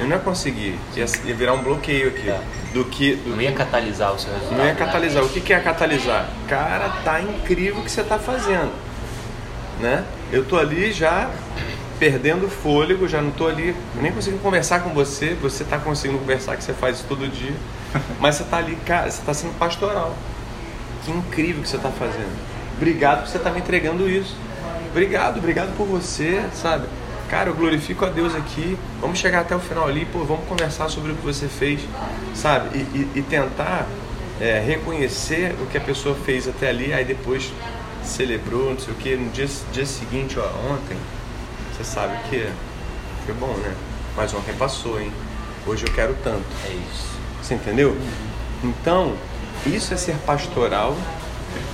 Eu 0.00 0.06
não 0.06 0.16
ia 0.16 0.22
conseguir. 0.22 0.78
Ia, 0.96 1.06
ia 1.24 1.34
virar 1.34 1.52
um 1.54 1.62
bloqueio 1.62 2.08
aqui. 2.08 2.28
É. 2.28 2.40
Do 2.72 2.84
que, 2.84 3.14
do 3.16 3.30
Não 3.30 3.40
ia 3.42 3.52
catalisar 3.52 4.12
o 4.12 4.18
seu 4.18 4.32
resultado. 4.32 4.58
não 4.58 4.64
ia 4.64 4.72
né? 4.72 4.78
catalisar. 4.78 5.22
O 5.22 5.28
que 5.28 5.40
que 5.40 5.52
é 5.52 5.60
catalisar? 5.60 6.28
Cara, 6.48 6.88
tá 7.04 7.20
incrível 7.20 7.80
o 7.80 7.84
que 7.84 7.90
você 7.90 8.02
tá 8.02 8.18
fazendo. 8.18 8.72
Né? 9.80 10.04
Eu 10.32 10.44
tô 10.44 10.58
ali 10.58 10.92
já 10.92 11.30
perdendo 11.98 12.48
fôlego, 12.48 13.08
já 13.08 13.22
não 13.22 13.30
tô 13.30 13.46
ali, 13.46 13.74
nem 13.94 14.10
consigo 14.10 14.38
conversar 14.38 14.80
com 14.80 14.90
você, 14.90 15.34
você 15.40 15.62
tá 15.64 15.78
conseguindo 15.78 16.18
conversar, 16.18 16.56
que 16.56 16.64
você 16.64 16.72
faz 16.72 16.96
isso 16.96 17.06
todo 17.08 17.28
dia. 17.28 17.54
Mas 18.18 18.34
você 18.34 18.44
tá 18.44 18.58
ali, 18.58 18.76
cara, 18.84 19.10
você 19.10 19.22
tá 19.22 19.32
sendo 19.32 19.56
pastoral. 19.56 20.14
Que 21.04 21.12
incrível 21.12 21.62
que 21.62 21.68
você 21.68 21.78
tá 21.78 21.90
fazendo. 21.90 22.36
Obrigado 22.76 23.20
por 23.20 23.28
você 23.28 23.36
estar 23.36 23.50
me 23.50 23.60
entregando 23.60 24.08
isso. 24.08 24.34
Obrigado, 24.90 25.38
obrigado 25.38 25.76
por 25.76 25.86
você, 25.86 26.44
sabe? 26.52 26.86
Cara, 27.34 27.50
eu 27.50 27.54
glorifico 27.56 28.04
a 28.04 28.08
Deus 28.08 28.32
aqui. 28.32 28.78
Vamos 29.00 29.18
chegar 29.18 29.40
até 29.40 29.56
o 29.56 29.58
final 29.58 29.88
ali, 29.88 30.04
pô, 30.04 30.20
vamos 30.20 30.46
conversar 30.48 30.88
sobre 30.88 31.10
o 31.10 31.16
que 31.16 31.22
você 31.26 31.48
fez, 31.48 31.80
sabe? 32.32 32.78
E, 32.78 32.78
e- 32.96 33.10
e 33.16 33.22
tentar 33.22 33.88
é, 34.40 34.60
reconhecer 34.64 35.52
o 35.60 35.66
que 35.66 35.76
a 35.76 35.80
pessoa 35.80 36.14
fez 36.24 36.46
até 36.46 36.68
ali, 36.68 36.92
aí 36.92 37.04
depois 37.04 37.52
celebrou, 38.04 38.70
não 38.70 38.78
sei 38.78 38.94
o 38.94 38.96
que. 38.96 39.16
No 39.16 39.30
dia, 39.32 39.48
dia 39.72 39.84
seguinte, 39.84 40.38
ó, 40.38 40.44
ontem, 40.72 40.96
você 41.76 41.82
sabe 41.82 42.16
que 42.30 42.46
foi 43.26 43.34
bom, 43.34 43.52
né? 43.54 43.74
Mas 44.16 44.32
ontem 44.32 44.54
passou, 44.54 45.00
hein? 45.00 45.10
Hoje 45.66 45.84
eu 45.88 45.92
quero 45.92 46.14
tanto. 46.22 46.44
É 46.64 46.70
isso. 46.70 47.08
Você 47.42 47.54
entendeu? 47.54 47.98
Então, 48.62 49.12
isso 49.66 49.92
é 49.92 49.96
ser 49.96 50.14
pastoral 50.24 50.96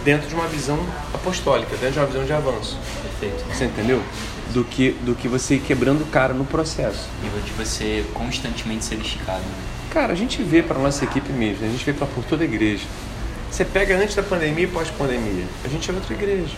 dentro 0.06 0.26
de 0.26 0.34
uma 0.34 0.46
visão 0.46 0.78
apostólica, 1.12 1.76
dentro 1.76 1.92
de 1.92 1.98
uma 1.98 2.06
visão 2.06 2.24
de 2.24 2.32
avanço. 2.32 2.78
Perfeito. 3.02 3.44
Você 3.54 3.66
entendeu? 3.66 4.02
Do 4.52 4.64
que, 4.64 4.90
do 5.02 5.14
que 5.14 5.28
você 5.28 5.54
ir 5.54 5.60
quebrando 5.60 6.02
o 6.02 6.06
cara 6.06 6.34
no 6.34 6.44
processo. 6.44 7.08
Nível 7.22 7.40
de 7.40 7.52
você 7.52 8.04
constantemente 8.12 8.84
ser 8.84 8.96
esticado. 8.96 9.38
né? 9.38 9.54
Cara, 9.90 10.12
a 10.12 10.16
gente 10.16 10.42
vê 10.42 10.62
para 10.62 10.78
nossa 10.78 11.04
equipe 11.04 11.32
mesmo, 11.32 11.64
a 11.64 11.68
gente 11.68 11.84
vê 11.84 11.92
pra, 11.92 12.06
por 12.06 12.24
toda 12.24 12.42
a 12.42 12.46
igreja. 12.46 12.84
Você 13.50 13.64
pega 13.64 13.96
antes 13.96 14.14
da 14.14 14.22
pandemia 14.22 14.64
e 14.64 14.66
pós-pandemia. 14.66 15.44
A 15.64 15.68
gente 15.68 15.90
é 15.90 15.94
outra 15.94 16.14
igreja. 16.14 16.54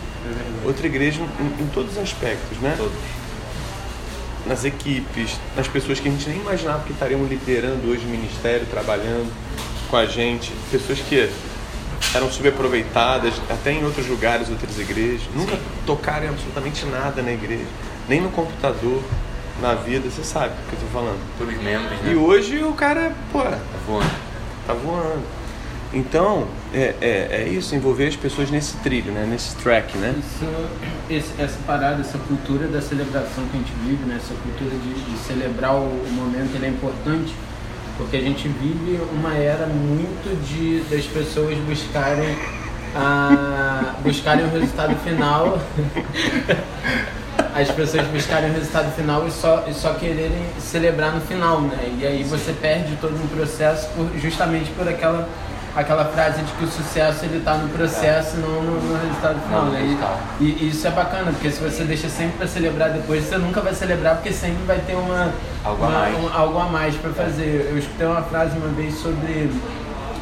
Outra 0.64 0.86
igreja 0.86 1.20
em, 1.20 1.62
em 1.64 1.66
todos 1.68 1.92
os 1.92 1.98
aspectos, 1.98 2.58
né? 2.58 2.74
Todos. 2.76 2.92
nas 4.46 4.64
equipes, 4.64 5.38
nas 5.56 5.68
pessoas 5.68 6.00
que 6.00 6.08
a 6.08 6.10
gente 6.10 6.28
nem 6.28 6.40
imaginava 6.40 6.84
que 6.84 6.92
estariam 6.92 7.24
liderando 7.24 7.88
hoje 7.90 8.04
o 8.04 8.08
ministério, 8.08 8.66
trabalhando 8.70 9.32
com 9.88 9.96
a 9.96 10.04
gente, 10.06 10.52
pessoas 10.70 10.98
que 10.98 11.28
eram 12.14 12.30
subaproveitadas 12.30 13.34
até 13.50 13.72
em 13.72 13.84
outros 13.84 14.06
lugares, 14.06 14.48
outras 14.50 14.78
igrejas, 14.78 15.22
nunca 15.34 15.58
tocaram 15.86 16.28
absolutamente 16.28 16.84
nada 16.86 17.22
na 17.22 17.32
igreja, 17.32 17.64
nem 18.08 18.20
no 18.20 18.30
computador, 18.30 19.02
na 19.60 19.74
vida, 19.74 20.08
você 20.10 20.24
sabe 20.24 20.48
o 20.54 20.70
que 20.70 20.76
eu 20.76 20.80
tô 20.80 20.86
falando. 20.98 21.18
Todos 21.38 21.54
os 21.54 21.62
membros, 21.62 21.90
né? 22.00 22.12
E 22.12 22.16
hoje 22.16 22.62
o 22.64 22.72
cara, 22.72 23.12
pô, 23.30 23.40
Tá 23.42 23.58
voando. 23.86 24.10
tá 24.66 24.74
voando. 24.74 25.22
Então, 25.94 26.48
é, 26.72 26.94
é, 27.02 27.28
é 27.44 27.48
isso, 27.48 27.74
envolver 27.74 28.06
as 28.08 28.16
pessoas 28.16 28.50
nesse 28.50 28.76
trilho, 28.78 29.12
né? 29.12 29.26
nesse 29.28 29.54
track, 29.56 29.96
né? 29.98 30.14
Isso, 30.18 30.46
esse- 31.10 31.40
essa 31.42 31.58
parada, 31.66 32.00
essa 32.00 32.16
cultura 32.18 32.66
da 32.66 32.80
celebração 32.80 33.44
que 33.50 33.56
a 33.56 33.60
gente 33.60 33.72
vive, 33.84 34.02
né? 34.06 34.16
essa 34.16 34.34
cultura 34.42 34.70
de, 34.70 34.94
de 35.12 35.18
celebrar 35.18 35.74
o, 35.74 35.84
o 35.84 36.08
momento, 36.12 36.54
ele 36.56 36.64
é 36.64 36.68
importante 36.70 37.34
porque 38.02 38.16
a 38.16 38.20
gente 38.20 38.48
vive 38.48 39.00
uma 39.12 39.34
era 39.34 39.66
muito 39.66 40.36
de 40.46 40.80
das 40.94 41.04
pessoas 41.06 41.56
buscarem 41.58 42.36
a, 42.94 43.94
buscarem 44.02 44.44
o 44.44 44.50
resultado 44.50 44.94
final, 44.96 45.58
as 47.54 47.70
pessoas 47.70 48.06
buscarem 48.08 48.50
o 48.50 48.54
resultado 48.54 48.94
final 48.94 49.26
e 49.26 49.30
só, 49.30 49.64
e 49.68 49.72
só 49.72 49.94
quererem 49.94 50.46
celebrar 50.58 51.14
no 51.14 51.20
final, 51.20 51.60
né? 51.60 51.96
E 51.98 52.06
aí 52.06 52.22
você 52.24 52.52
perde 52.52 52.96
todo 53.00 53.14
um 53.14 53.26
processo 53.28 53.88
por, 53.90 54.10
justamente 54.18 54.70
por 54.72 54.88
aquela 54.88 55.28
aquela 55.74 56.04
frase 56.04 56.42
de 56.42 56.52
que 56.52 56.64
o 56.64 56.68
sucesso 56.68 57.24
ele 57.24 57.40
tá 57.42 57.54
no 57.54 57.68
processo, 57.70 58.36
não 58.36 58.62
no, 58.62 58.80
no 58.80 59.00
resultado 59.02 59.40
final, 59.46 59.64
né? 59.66 59.80
E, 60.40 60.44
e 60.44 60.68
isso 60.68 60.86
é 60.86 60.90
bacana, 60.90 61.32
porque 61.32 61.50
se 61.50 61.60
você 61.62 61.84
deixa 61.84 62.08
sempre 62.08 62.36
para 62.38 62.46
celebrar 62.46 62.90
depois, 62.90 63.24
você 63.24 63.38
nunca 63.38 63.60
vai 63.60 63.74
celebrar 63.74 64.16
porque 64.16 64.32
sempre 64.32 64.62
vai 64.66 64.78
ter 64.80 64.94
uma 64.94 65.32
Algo 65.64 65.82
a 65.84 65.86
uma- 65.88 65.98
mais. 65.98 66.18
um- 66.18 66.28
algo 66.32 66.58
a 66.58 66.64
mais 66.66 66.94
para 66.96 67.10
fazer. 67.12 67.68
Eu 67.70 67.78
escutei 67.78 68.06
uma 68.06 68.22
frase 68.22 68.56
uma 68.58 68.68
vez 68.68 68.94
sobre 68.98 69.50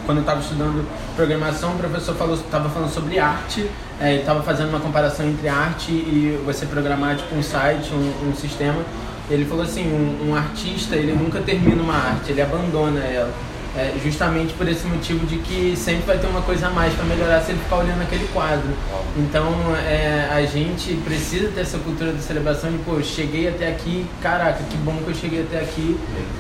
quando 0.07 0.19
eu 0.19 0.23
estava 0.23 0.41
estudando 0.41 0.87
programação, 1.17 1.73
o 1.75 1.79
professor 1.79 2.15
falou 2.15 2.35
estava 2.35 2.69
falando 2.69 2.91
sobre 2.91 3.19
arte, 3.19 3.69
é, 4.01 4.13
ele 4.13 4.21
estava 4.21 4.43
fazendo 4.43 4.71
uma 4.71 4.81
comparação 4.81 5.27
entre 5.27 5.49
arte 5.49 5.91
e 5.93 6.41
você 6.45 6.65
programar 6.67 7.17
tipo 7.17 7.35
um 7.35 7.43
site, 7.43 7.93
um, 7.93 8.29
um 8.31 8.35
sistema. 8.35 8.83
Ele 9.29 9.45
falou 9.45 9.63
assim, 9.65 9.87
um, 9.87 10.31
um 10.31 10.35
artista 10.35 10.97
ele 10.97 11.13
nunca 11.13 11.39
termina 11.41 11.81
uma 11.83 11.95
arte, 11.95 12.33
ele 12.33 12.43
abandona 12.43 13.01
ela. 13.01 13.31
É, 13.77 13.95
justamente 14.03 14.53
por 14.55 14.67
esse 14.69 14.85
motivo 14.85 15.25
de 15.27 15.37
que 15.39 15.75
sempre 15.77 16.03
vai 16.05 16.19
ter 16.19 16.27
uma 16.27 16.43
coisa 16.43 16.67
a 16.67 16.71
mais 16.71 16.93
para 16.93 17.05
melhorar 17.05 17.41
se 17.41 17.53
ele 17.53 17.61
ficar 17.61 17.77
olhando 17.77 18.03
aquele 18.03 18.27
quadro. 18.33 18.69
Então 19.17 19.47
é, 19.77 20.29
a 20.29 20.43
gente 20.45 20.95
precisa 21.05 21.49
ter 21.55 21.61
essa 21.61 21.79
cultura 21.79 22.13
de 22.13 22.21
celebração 22.21 22.71
de, 22.73 22.79
pô, 22.79 23.01
cheguei 23.01 23.49
até 23.49 23.69
aqui, 23.69 24.05
caraca, 24.21 24.65
que 24.69 24.77
bom 24.79 24.97
que 25.05 25.11
eu 25.11 25.15
cheguei 25.15 25.43
até 25.43 25.61
aqui, 25.61 25.97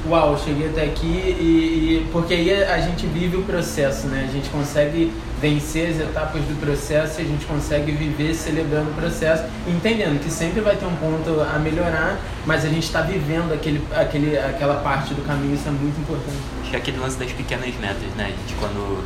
uau, 0.08 0.36
cheguei 0.44 0.70
até 0.70 0.82
aqui 0.86 1.06
e, 1.06 2.02
e- 2.04 2.08
porque 2.10 2.34
aí 2.34 2.64
a 2.64 2.78
gente 2.80 3.06
vive 3.06 3.36
o 3.36 3.42
processo, 3.44 4.08
né? 4.08 4.26
A 4.28 4.32
gente 4.32 4.48
consegue 4.48 5.12
vencer 5.40 5.90
as 5.90 6.00
etapas 6.00 6.42
do 6.42 6.60
processo 6.60 7.20
e 7.20 7.24
a 7.24 7.26
gente 7.26 7.46
consegue 7.46 7.92
viver 7.92 8.34
celebrando 8.34 8.90
o 8.90 8.94
processo, 8.94 9.44
entendendo 9.68 10.20
que 10.22 10.30
sempre 10.30 10.60
vai 10.60 10.74
ter 10.76 10.84
um 10.84 10.96
ponto 10.96 11.40
a 11.40 11.58
melhorar, 11.58 12.18
mas 12.44 12.64
a 12.64 12.68
gente 12.68 12.82
está 12.84 13.00
vivendo 13.02 13.52
aquele, 13.54 13.80
aquele, 13.94 14.36
aquela 14.36 14.74
parte 14.82 15.14
do 15.14 15.22
caminho, 15.26 15.54
isso 15.54 15.66
é 15.68 15.70
muito 15.70 15.98
importante. 16.00 16.36
Acho 16.60 16.70
que 16.70 16.76
aquele 16.76 16.98
lance 16.98 17.16
das 17.20 17.30
pequenas 17.32 17.74
metas, 17.76 18.10
né? 18.16 18.34
Gente, 18.36 18.54
quando, 18.58 19.04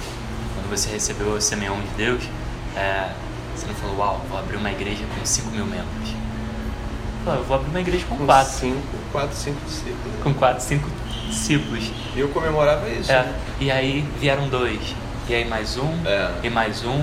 quando 0.55 0.71
você 0.71 0.89
recebeu 0.91 1.35
o 1.35 1.41
semeão 1.41 1.77
de 1.81 1.89
Deus, 1.97 2.23
é, 2.77 3.11
você 3.55 3.67
não 3.67 3.75
falou, 3.75 3.99
uau, 3.99 4.21
vou 4.29 4.39
abrir 4.39 4.57
uma 4.57 4.71
igreja 4.71 5.05
com 5.19 5.25
5 5.27 5.51
mil 5.51 5.67
membros. 5.67 6.15
Falou, 7.25 7.41
eu 7.41 7.47
vou 7.47 7.57
abrir 7.57 7.71
uma 7.71 7.81
igreja 7.81 8.05
com 8.09 8.17
Com 8.17 8.27
4. 8.27 8.53
cinco, 8.53 8.81
quatro, 9.13 9.37
cinco 9.37 9.61
discípulos. 9.67 10.23
Com 10.23 10.35
4, 10.35 10.63
5 10.63 10.91
discípulos. 11.29 11.91
E 12.15 12.21
eu 12.21 12.29
comemorava 12.29 12.89
isso. 12.89 13.11
É, 13.11 13.23
né? 13.23 13.35
e 13.61 13.71
aí 13.71 14.07
vieram 14.21 14.49
dois. 14.49 14.95
E 15.29 15.35
aí 15.35 15.45
mais 15.45 15.77
um, 15.77 15.91
É. 16.07 16.31
e 16.43 16.51
mais 16.51 16.85
um. 16.85 17.03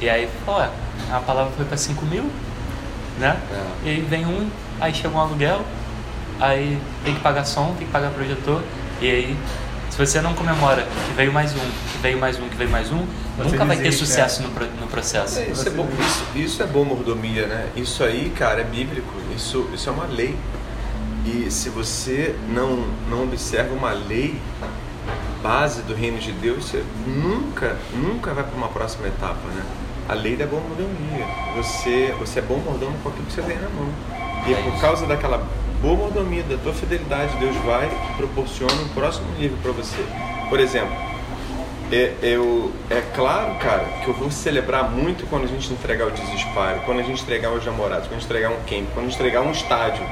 E 0.00 0.08
aí, 0.08 0.28
ó, 0.46 0.68
a 1.12 1.20
palavra 1.20 1.52
foi 1.56 1.64
para 1.66 1.76
5 1.76 2.04
mil, 2.06 2.24
né? 3.18 3.36
É. 3.52 3.88
E 3.88 3.90
aí 3.90 4.00
vem 4.00 4.26
um, 4.26 4.48
aí 4.80 4.92
chega 4.94 5.14
um 5.14 5.20
aluguel, 5.20 5.62
aí 6.40 6.80
tem 7.04 7.14
que 7.14 7.20
pagar 7.20 7.44
som, 7.44 7.74
tem 7.78 7.86
que 7.86 7.92
pagar 7.92 8.10
projetor. 8.10 8.62
E 9.00 9.10
aí, 9.10 9.36
se 9.92 9.98
você 9.98 10.22
não 10.22 10.32
comemora 10.32 10.86
que 11.06 11.12
veio 11.14 11.30
mais 11.30 11.52
um, 11.54 11.58
que 11.58 11.98
veio 12.00 12.18
mais 12.18 12.38
um, 12.40 12.48
que 12.48 12.56
veio 12.56 12.70
mais 12.70 12.90
um, 12.90 13.04
Você 13.36 13.50
nunca 13.50 13.64
vai 13.66 13.76
ter 13.76 13.92
sucesso 13.92 14.42
no, 14.42 14.48
pro- 14.50 14.66
no 14.80 14.86
processo. 14.86 15.38
É, 15.38 15.48
isso, 15.48 15.68
é 15.68 15.70
bom, 15.70 15.86
isso, 16.00 16.24
isso 16.34 16.62
é 16.62 16.66
bom 16.66 16.82
mordomia, 16.84 17.46
né? 17.46 17.66
Isso 17.76 18.02
aí, 18.02 18.32
cara, 18.36 18.62
é 18.62 18.64
bíblico. 18.64 19.12
Isso, 19.36 19.68
isso 19.74 19.88
é 19.90 19.92
uma 19.92 20.06
lei. 20.06 20.34
E 21.26 21.50
se 21.50 21.68
você 21.68 22.34
não, 22.48 22.86
não 23.10 23.24
observa 23.24 23.74
uma 23.74 23.92
lei 23.92 24.40
base 25.42 25.82
do 25.82 25.94
reino 25.94 26.18
de 26.18 26.32
Deus, 26.32 26.64
você 26.64 26.82
nunca, 27.06 27.76
nunca 27.94 28.32
vai 28.32 28.44
para 28.44 28.56
uma 28.56 28.68
próxima 28.68 29.06
etapa, 29.08 29.46
né? 29.54 29.62
A 30.08 30.14
lei 30.14 30.36
da 30.36 30.46
boa 30.46 30.62
mordomia. 30.62 31.26
Você, 31.56 32.14
você 32.18 32.38
é 32.38 32.42
bom 32.42 32.56
mordomo 32.64 32.96
com 33.02 33.10
aquilo 33.10 33.26
que 33.26 33.32
você 33.34 33.42
tem 33.42 33.56
na 33.56 33.68
mão. 33.68 33.88
E 34.46 34.54
é 34.54 34.56
por 34.62 34.80
causa 34.80 35.06
daquela 35.06 35.46
boa 35.82 35.96
mordomia, 35.96 36.44
da 36.44 36.56
tua 36.58 36.72
fidelidade, 36.72 37.36
Deus 37.38 37.56
vai 37.56 37.88
e 37.88 38.16
proporciona 38.16 38.72
um 38.72 38.88
próximo 38.90 39.26
nível 39.36 39.58
para 39.60 39.72
você. 39.72 40.00
Por 40.48 40.60
exemplo, 40.60 40.94
é, 41.90 42.14
eu, 42.22 42.72
é 42.88 43.02
claro, 43.14 43.56
cara, 43.58 43.84
que 44.04 44.08
eu 44.08 44.14
vou 44.14 44.30
celebrar 44.30 44.88
muito 44.88 45.28
quando 45.28 45.44
a 45.44 45.48
gente 45.48 45.72
entregar 45.72 46.06
o 46.06 46.12
desespero, 46.12 46.82
quando 46.86 47.00
a 47.00 47.02
gente 47.02 47.20
entregar 47.20 47.52
os 47.52 47.66
namorados, 47.66 48.06
quando 48.06 48.18
a 48.18 48.20
gente 48.20 48.26
entregar 48.26 48.50
um 48.50 48.60
camp, 48.60 48.94
quando 48.94 49.06
a 49.06 49.08
gente 49.08 49.16
entregar 49.16 49.40
um 49.42 49.50
estádio. 49.50 50.06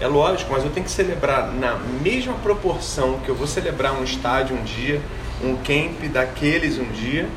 É 0.00 0.06
lógico, 0.06 0.52
mas 0.52 0.62
eu 0.62 0.70
tenho 0.70 0.86
que 0.86 0.92
celebrar 0.92 1.52
na 1.52 1.74
mesma 1.74 2.34
proporção 2.34 3.18
que 3.18 3.28
eu 3.28 3.34
vou 3.34 3.48
celebrar 3.48 3.98
um 3.98 4.04
estádio 4.04 4.56
um 4.56 4.62
dia, 4.62 5.02
um 5.42 5.56
camp 5.56 6.08
daqueles 6.12 6.78
um 6.78 6.88
dia, 6.92 7.28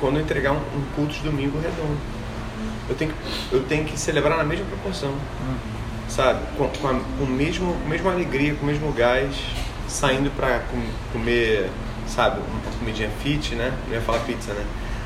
quando 0.00 0.16
eu 0.16 0.22
entregar 0.22 0.52
um, 0.52 0.56
um 0.56 0.84
culto 0.94 1.12
de 1.12 1.20
domingo 1.20 1.58
redondo. 1.58 1.98
Eu 2.88 2.94
tenho, 2.94 3.10
que, 3.10 3.54
eu 3.54 3.62
tenho 3.64 3.84
que 3.84 3.98
celebrar 3.98 4.38
na 4.38 4.44
mesma 4.44 4.64
proporção. 4.64 5.12
Sabe? 6.08 6.40
Com, 6.56 6.68
com, 6.68 6.88
a, 6.88 6.94
com 6.94 7.24
o 7.24 7.26
mesmo, 7.26 7.74
com 7.74 7.86
a 7.86 7.90
mesma 7.90 8.12
alegria, 8.12 8.54
com 8.54 8.62
o 8.64 8.66
mesmo 8.66 8.92
gás, 8.92 9.34
saindo 9.88 10.30
pra 10.36 10.60
com, 10.70 10.82
comer, 11.12 11.70
sabe, 12.06 12.40
uma 12.40 12.78
comidinha 12.78 13.10
fit, 13.22 13.54
né? 13.54 13.72
Não 13.86 13.94
ia 13.94 14.00
falar 14.00 14.20
pizza, 14.20 14.52
né? 14.52 14.64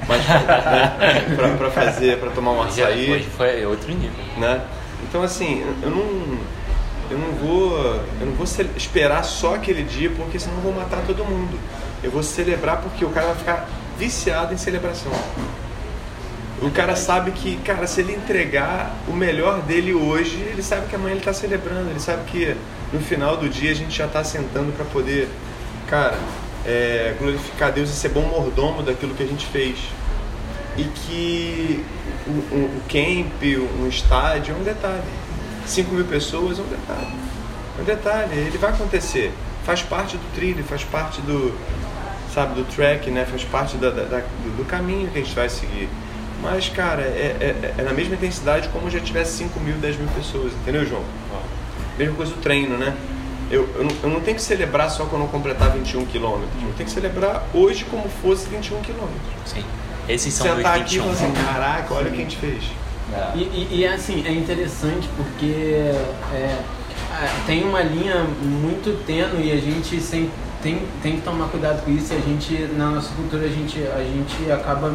Mas 0.09 0.27
né? 0.29 1.37
pra, 1.37 1.49
pra 1.57 1.71
fazer, 1.71 2.19
pra 2.19 2.31
tomar 2.31 2.53
um 2.53 2.63
açaí. 2.63 3.13
hoje 3.13 3.29
foi 3.37 3.65
outro 3.67 3.89
nível. 3.93 4.11
né? 4.39 4.63
Então 5.03 5.23
assim, 5.23 5.65
eu 5.83 5.91
não 5.91 6.39
eu 7.11 7.19
não 7.19 7.33
vou 7.33 7.77
eu 8.21 8.27
não 8.27 8.33
vou 8.33 8.47
esperar 8.77 9.25
só 9.25 9.55
aquele 9.57 9.83
dia 9.83 10.11
porque 10.11 10.39
senão 10.39 10.57
eu 10.57 10.63
vou 10.63 10.73
matar 10.73 11.03
todo 11.07 11.25
mundo. 11.25 11.59
Eu 12.03 12.11
vou 12.11 12.23
celebrar 12.23 12.79
porque 12.81 13.05
o 13.05 13.11
cara 13.11 13.29
vai 13.29 13.37
ficar 13.37 13.69
viciado 13.99 14.55
em 14.55 14.57
celebração. 14.57 15.13
O 16.63 16.71
cara 16.71 16.95
sabe 16.95 17.31
que, 17.31 17.57
cara, 17.59 17.87
se 17.87 18.01
ele 18.01 18.13
entregar 18.15 18.95
o 19.09 19.13
melhor 19.13 19.63
dele 19.63 19.95
hoje, 19.95 20.37
ele 20.37 20.63
sabe 20.63 20.87
que 20.89 20.95
amanhã 20.95 21.13
ele 21.13 21.21
está 21.21 21.33
celebrando, 21.33 21.89
ele 21.91 22.01
sabe 22.01 22.25
que 22.31 22.55
no 22.93 23.01
final 23.01 23.37
do 23.39 23.49
dia 23.49 23.71
a 23.71 23.75
gente 23.75 23.97
já 23.97 24.05
está 24.07 24.23
sentando 24.23 24.71
para 24.77 24.85
poder, 24.85 25.29
cara, 25.89 26.19
é, 26.67 27.15
glorificar 27.19 27.73
Deus 27.73 27.89
e 27.89 27.93
ser 27.95 28.11
bom 28.11 28.23
mordomo 28.23 28.83
daquilo 28.83 29.15
que 29.15 29.23
a 29.23 29.27
gente 29.27 29.47
fez 29.47 29.79
e 30.77 30.85
que 30.85 31.85
o, 32.27 32.31
o, 32.31 32.65
o 32.77 32.83
camp, 32.89 33.43
um 33.81 33.89
estádio 33.89 34.55
é 34.55 34.59
um 34.59 34.63
detalhe. 34.63 35.03
5 35.67 35.95
mil 35.95 36.05
pessoas 36.05 36.59
é 36.59 36.63
um 36.63 36.67
detalhe. 36.67 37.15
É 37.79 37.83
um 37.83 37.85
detalhe, 37.85 38.35
ele 38.39 38.59
vai 38.59 38.71
acontecer. 38.71 39.33
Faz 39.65 39.83
parte 39.83 40.17
do 40.17 40.35
trilho, 40.35 40.63
faz 40.65 40.85
parte 40.85 41.21
do, 41.23 41.55
sabe, 42.35 42.55
do 42.55 42.65
track, 42.65 43.11
né? 43.11 43.25
Faz 43.25 43.45
parte 43.45 43.77
da, 43.79 43.91
da- 43.91 44.05
da- 44.05 44.19
do, 44.57 44.65
caminho 44.67 45.09
que 45.11 45.19
a 45.19 45.23
gente 45.23 45.35
vai 45.35 45.49
seguir. 45.49 45.89
Mas, 46.43 46.69
cara, 46.69 47.03
é, 47.03 47.37
é, 47.41 47.75
é 47.79 47.83
na 47.83 47.93
mesma 47.93 48.15
intensidade 48.15 48.69
como 48.69 48.91
já 48.91 49.01
tivesse 49.01 49.37
5 49.39 49.61
mil, 49.61 49.75
10 49.77 49.99
mil 49.99 50.09
pessoas, 50.09 50.53
entendeu, 50.53 50.87
João? 50.87 51.03
Mesma 51.99 52.15
coisa 52.15 52.33
do 52.33 52.41
treino, 52.41 52.79
né? 52.79 52.97
Eu, 53.51 53.69
eu, 53.75 53.85
não, 53.85 53.97
eu 54.05 54.09
não 54.09 54.21
tenho 54.21 54.37
que 54.37 54.43
celebrar 54.43 54.91
só 54.91 55.05
quando 55.07 55.23
eu 55.23 55.29
completar 55.29 55.71
21 55.71 56.07
quilômetros. 56.07 56.63
Eu 56.63 56.73
tenho 56.77 56.89
que 56.89 56.95
celebrar 56.95 57.45
hoje 57.53 57.85
como 57.85 58.09
fosse 58.23 58.49
21 58.49 58.81
quilômetros. 58.81 59.21
Sim. 59.45 59.65
Esses 60.09 60.33
são 60.33 60.47
Sentar 60.47 60.77
os 60.77 60.83
aqui 60.83 60.97
e 60.97 60.99
21. 60.99 61.15
falar 61.15 61.15
assim, 61.15 61.45
caraca, 61.45 61.95
olha 61.95 62.09
o 62.09 62.11
que 62.11 62.17
a 62.17 62.23
gente 62.23 62.37
fez. 62.37 62.65
É. 63.13 63.37
E, 63.37 63.41
e, 63.43 63.81
e, 63.81 63.87
assim, 63.87 64.25
é 64.27 64.33
interessante 64.33 65.09
porque 65.17 65.53
é, 66.33 66.59
é, 67.13 67.31
tem 67.45 67.65
uma 67.65 67.83
linha 67.83 68.25
muito 68.43 69.05
tênue 69.05 69.49
e 69.49 69.53
a 69.53 69.57
gente 69.57 70.01
sempre 70.01 70.31
tem, 70.63 70.83
tem 71.03 71.17
que 71.17 71.23
tomar 71.23 71.49
cuidado 71.49 71.85
com 71.85 71.91
isso 71.91 72.13
e 72.13 72.17
a 72.17 72.21
gente, 72.21 72.55
na 72.77 72.91
nossa 72.91 73.13
cultura, 73.15 73.45
a 73.45 73.49
gente, 73.49 73.79
a 73.79 74.03
gente 74.05 74.51
acaba 74.51 74.95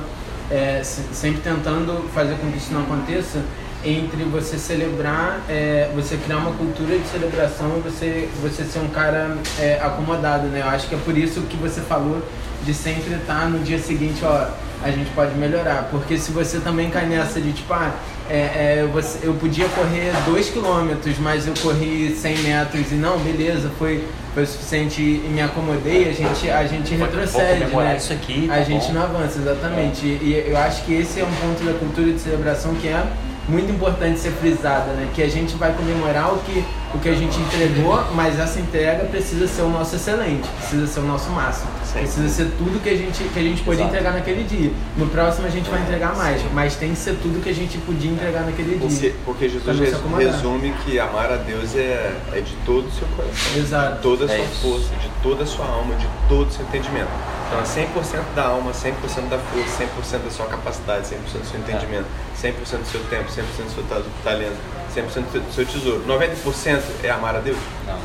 é, 0.51 0.81
se- 0.83 1.01
sempre 1.13 1.41
tentando 1.41 2.09
fazer 2.13 2.35
com 2.35 2.51
que 2.51 2.57
isso 2.57 2.73
não 2.73 2.81
aconteça 2.81 3.39
entre 3.83 4.23
você 4.23 4.57
celebrar, 4.57 5.41
é, 5.47 5.89
você 5.95 6.17
criar 6.17 6.37
uma 6.37 6.51
cultura 6.53 6.97
de 6.97 7.07
celebração 7.07 7.77
e 7.77 7.81
você, 7.81 8.29
você 8.41 8.63
ser 8.63 8.79
um 8.79 8.87
cara 8.87 9.37
é, 9.59 9.79
acomodado, 9.81 10.47
né? 10.47 10.61
Eu 10.61 10.69
acho 10.69 10.87
que 10.87 10.95
é 10.95 10.97
por 10.97 11.15
isso 11.17 11.41
que 11.41 11.55
você 11.57 11.81
falou 11.81 12.21
de 12.63 12.73
sempre 12.73 13.13
estar 13.13 13.47
no 13.47 13.59
dia 13.59 13.77
seguinte, 13.77 14.21
ó, 14.23 14.47
a 14.83 14.89
gente 14.89 15.09
pode 15.11 15.35
melhorar. 15.35 15.87
Porque 15.91 16.17
se 16.17 16.31
você 16.31 16.59
também 16.59 16.89
cai 16.89 17.05
nessa 17.05 17.39
de 17.39 17.51
tipo, 17.53 17.71
ah, 17.73 17.91
é, 18.29 18.81
é, 18.83 18.89
você, 18.91 19.27
eu 19.27 19.33
podia 19.33 19.67
correr 19.69 20.11
2 20.25 20.49
km, 20.49 20.95
mas 21.19 21.47
eu 21.47 21.53
corri 21.61 22.15
100 22.15 22.37
metros 22.39 22.91
e 22.91 22.95
não, 22.95 23.19
beleza, 23.19 23.71
foi, 23.77 24.03
foi 24.33 24.43
o 24.43 24.47
suficiente 24.47 25.01
e 25.01 25.29
me 25.29 25.41
acomodei, 25.41 26.09
a 26.09 26.13
gente, 26.13 26.49
a 26.49 26.65
gente 26.65 26.95
retrocede, 26.95 27.65
né? 27.65 27.95
isso 27.97 28.13
aqui, 28.13 28.49
a 28.49 28.55
tá 28.55 28.63
gente 28.63 28.87
bom. 28.87 28.93
não 28.93 29.03
avança, 29.03 29.39
exatamente. 29.39 30.05
E, 30.05 30.19
e 30.23 30.49
eu 30.49 30.57
acho 30.57 30.83
que 30.85 30.93
esse 30.93 31.19
é 31.19 31.23
um 31.23 31.31
ponto 31.33 31.63
da 31.63 31.77
cultura 31.77 32.11
de 32.11 32.19
celebração 32.19 32.73
que 32.75 32.87
é 32.87 33.05
muito 33.47 33.71
importante 33.71 34.19
ser 34.19 34.31
frisada, 34.31 34.91
né? 34.93 35.09
Que 35.13 35.21
a 35.21 35.29
gente 35.29 35.55
vai 35.55 35.71
comemorar 35.73 36.33
o 36.33 36.39
que, 36.39 36.65
o 36.95 36.99
que 36.99 37.09
a 37.09 37.13
gente 37.15 37.37
entregou, 37.39 38.03
mas 38.13 38.39
essa 38.39 38.59
entrega 38.59 39.05
precisa 39.05 39.47
ser 39.47 39.61
o 39.63 39.69
nosso 39.69 39.95
excelente, 39.95 40.47
precisa 40.59 40.87
ser 40.87 40.99
o 41.01 41.03
nosso 41.03 41.29
máximo. 41.31 41.67
Sim. 41.85 41.99
Precisa 41.99 42.29
ser 42.29 42.45
tudo 42.57 42.81
que 42.81 42.89
a 42.89 42.95
gente, 42.95 43.23
que 43.23 43.39
a 43.39 43.43
gente 43.43 43.61
pôde 43.63 43.81
entregar 43.81 44.13
naquele 44.13 44.43
dia. 44.43 44.71
No 44.97 45.07
próximo 45.07 45.47
a 45.47 45.49
gente 45.49 45.69
vai 45.69 45.81
entregar 45.81 46.15
mais, 46.15 46.41
mas 46.53 46.75
tem 46.75 46.91
que 46.91 46.97
ser 46.97 47.15
tudo 47.21 47.41
que 47.43 47.49
a 47.49 47.53
gente 47.53 47.77
podia 47.79 48.11
entregar 48.11 48.41
naquele 48.43 48.77
Porque, 48.79 48.95
dia. 48.95 49.15
porque 49.25 49.49
Jesus 49.49 49.79
res- 49.79 49.93
resume 50.33 50.73
que 50.83 50.99
amar 50.99 51.31
a 51.31 51.35
Deus 51.37 51.75
é, 51.75 52.13
é 52.33 52.41
de 52.41 52.53
todo 52.65 52.87
o 52.87 52.91
seu 52.91 53.07
coração, 53.15 53.55
Exato. 53.57 53.95
de 53.95 54.01
toda 54.01 54.25
a 54.25 54.33
É 54.33 54.37
sua 54.37 54.45
isso. 54.45 54.61
força, 54.61 54.95
de 54.95 55.09
toda 55.23 55.43
a 55.43 55.47
sua 55.47 55.65
alma, 55.65 55.95
de 55.95 56.07
todo 56.29 56.47
o 56.47 56.51
seu 56.51 56.65
entendimento. 56.65 57.09
Então 57.47 57.59
é 57.59 57.63
100% 57.63 58.33
da 58.35 58.45
alma, 58.47 58.71
100% 58.71 59.29
da 59.29 59.37
força, 59.37 59.83
100% 59.83 60.23
da 60.23 60.31
sua 60.31 60.45
capacidade, 60.47 61.07
100% 61.07 61.15
do 61.41 61.45
seu 61.47 61.59
entendimento, 61.59 62.05
100% 62.41 62.53
do 62.79 62.87
seu 62.87 63.01
tempo, 63.09 63.29
100% 63.29 63.65
do 63.65 63.73
seu 63.73 63.83
ta- 63.83 64.01
talento, 64.23 64.57
100% 65.01 65.23
do 65.47 65.53
seu 65.53 65.65
tesouro. 65.65 66.03
90% 66.07 66.81
é 67.03 67.09
amar 67.09 67.35
a 67.35 67.39
Deus? 67.39 67.57
Não. 67.87 67.97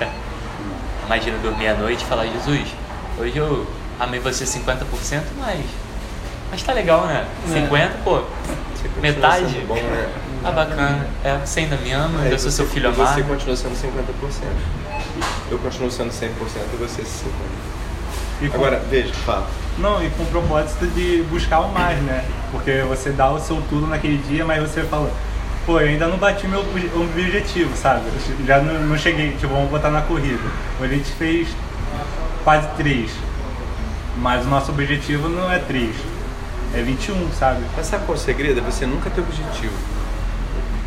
Imagina 1.06 1.38
dormir 1.38 1.68
à 1.68 1.74
noite 1.74 2.02
e 2.04 2.06
falar, 2.06 2.26
Jesus, 2.26 2.68
hoje 3.18 3.36
eu 3.36 3.66
amei 3.98 4.20
você 4.20 4.44
50%, 4.44 5.22
mas. 5.38 5.60
Mas 6.50 6.62
tá 6.62 6.72
legal, 6.72 7.06
né? 7.06 7.26
É. 7.48 7.52
50, 7.62 7.98
pô, 8.04 8.22
metade. 9.00 9.64
Bom, 9.66 9.74
né? 9.74 10.08
Ah, 10.42 10.52
bacana. 10.52 11.06
É, 11.22 11.36
você 11.36 11.60
ainda 11.60 11.76
me 11.76 11.92
ama, 11.92 12.24
eu 12.24 12.38
sou 12.38 12.50
seu 12.50 12.66
filho 12.66 12.88
e 12.88 12.92
Você 12.94 13.02
amado. 13.02 13.24
continua 13.24 13.54
sendo 13.54 13.74
50%. 13.74 14.42
Eu 15.50 15.58
continuo 15.58 15.90
sendo 15.90 16.08
100% 16.10 16.30
e 16.72 16.76
você 16.78 17.02
50%. 17.02 17.06
E 18.40 18.48
com- 18.48 18.54
Agora, 18.56 18.82
veja, 18.88 19.12
fala. 19.26 19.46
Não, 19.76 20.02
e 20.02 20.08
com 20.08 20.22
o 20.22 20.26
propósito 20.28 20.86
de 20.94 21.22
buscar 21.28 21.60
o 21.60 21.68
mais, 21.72 21.98
né? 22.04 22.24
Porque 22.50 22.80
você 22.88 23.10
dá 23.10 23.30
o 23.30 23.38
seu 23.38 23.60
tudo 23.68 23.86
naquele 23.86 24.16
dia, 24.16 24.42
mas 24.46 24.62
você 24.62 24.82
fala, 24.84 25.12
pô, 25.66 25.80
eu 25.80 25.88
ainda 25.88 26.06
não 26.06 26.16
bati 26.16 26.46
meu 26.46 26.60
obje- 26.60 26.90
objetivo, 26.94 27.76
sabe? 27.76 28.02
Eu 28.38 28.46
já 28.46 28.58
não, 28.60 28.74
não 28.86 28.98
cheguei, 28.98 29.32
tipo, 29.32 29.48
vamos 29.48 29.70
botar 29.70 29.90
na 29.90 30.02
corrida. 30.02 30.40
Hoje 30.80 30.92
a 30.94 30.96
gente 30.96 31.10
fez 31.12 31.48
quase 32.44 32.66
três. 32.76 33.10
Mas 34.16 34.44
o 34.44 34.48
nosso 34.48 34.70
objetivo 34.72 35.28
não 35.28 35.50
é 35.50 35.58
três, 35.58 35.94
é 36.74 36.82
21, 36.82 37.30
sabe? 37.38 37.62
Mas 37.76 37.86
sabe 37.86 38.04
qual 38.04 38.16
é 38.16 38.20
o 38.20 38.22
segredo? 38.22 38.58
É 38.58 38.62
você 38.62 38.84
nunca 38.86 39.08
ter 39.08 39.20
objetivo. 39.20 39.72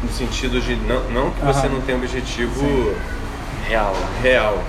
No 0.03 0.09
sentido 0.11 0.59
de 0.59 0.75
não, 0.75 1.01
não 1.11 1.31
que 1.31 1.39
você 1.45 1.67
Aham. 1.67 1.75
não 1.75 1.81
tenha 1.81 1.97
objetivo 1.97 2.53
Sim. 2.59 2.95
Real. 3.69 3.95
real, 4.21 4.61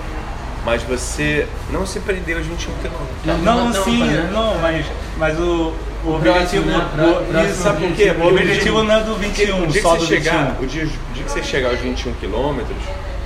mas 0.64 0.82
você 0.84 1.48
não 1.72 1.84
se 1.84 1.98
aos 1.98 2.46
21 2.46 2.72
quilômetros. 2.80 3.08
Não, 3.24 3.38
Não, 3.38 3.64
não 3.64 3.72
tampa, 3.72 3.84
sim, 3.84 4.04
né? 4.04 4.30
não, 4.32 4.56
mas, 4.60 4.86
mas 5.18 5.38
o, 5.38 5.72
o, 6.06 6.16
objetivo. 6.16 6.64
próximo, 6.64 7.32
né? 7.32 7.44
isso, 7.50 7.62
Sabe 7.62 7.86
por 7.86 7.96
quê? 7.96 8.14
O 8.18 8.26
objetivo 8.28 8.82
não 8.84 8.94
é 8.94 9.00
do 9.00 9.14
21, 9.16 9.62
o 9.62 9.66
dia 9.66 9.82
só 9.82 9.92
que 9.92 9.98
do 9.98 10.06
você 10.06 10.14
chegar, 10.20 10.44
21. 10.60 10.64
o 10.64 10.66
dia, 10.66 10.84
o 10.84 11.14
dia 11.14 11.24
que 11.24 11.30
você 11.30 11.42
chegar 11.42 11.68
aos 11.70 11.78
21 11.80 12.12
quilômetros, 12.14 12.76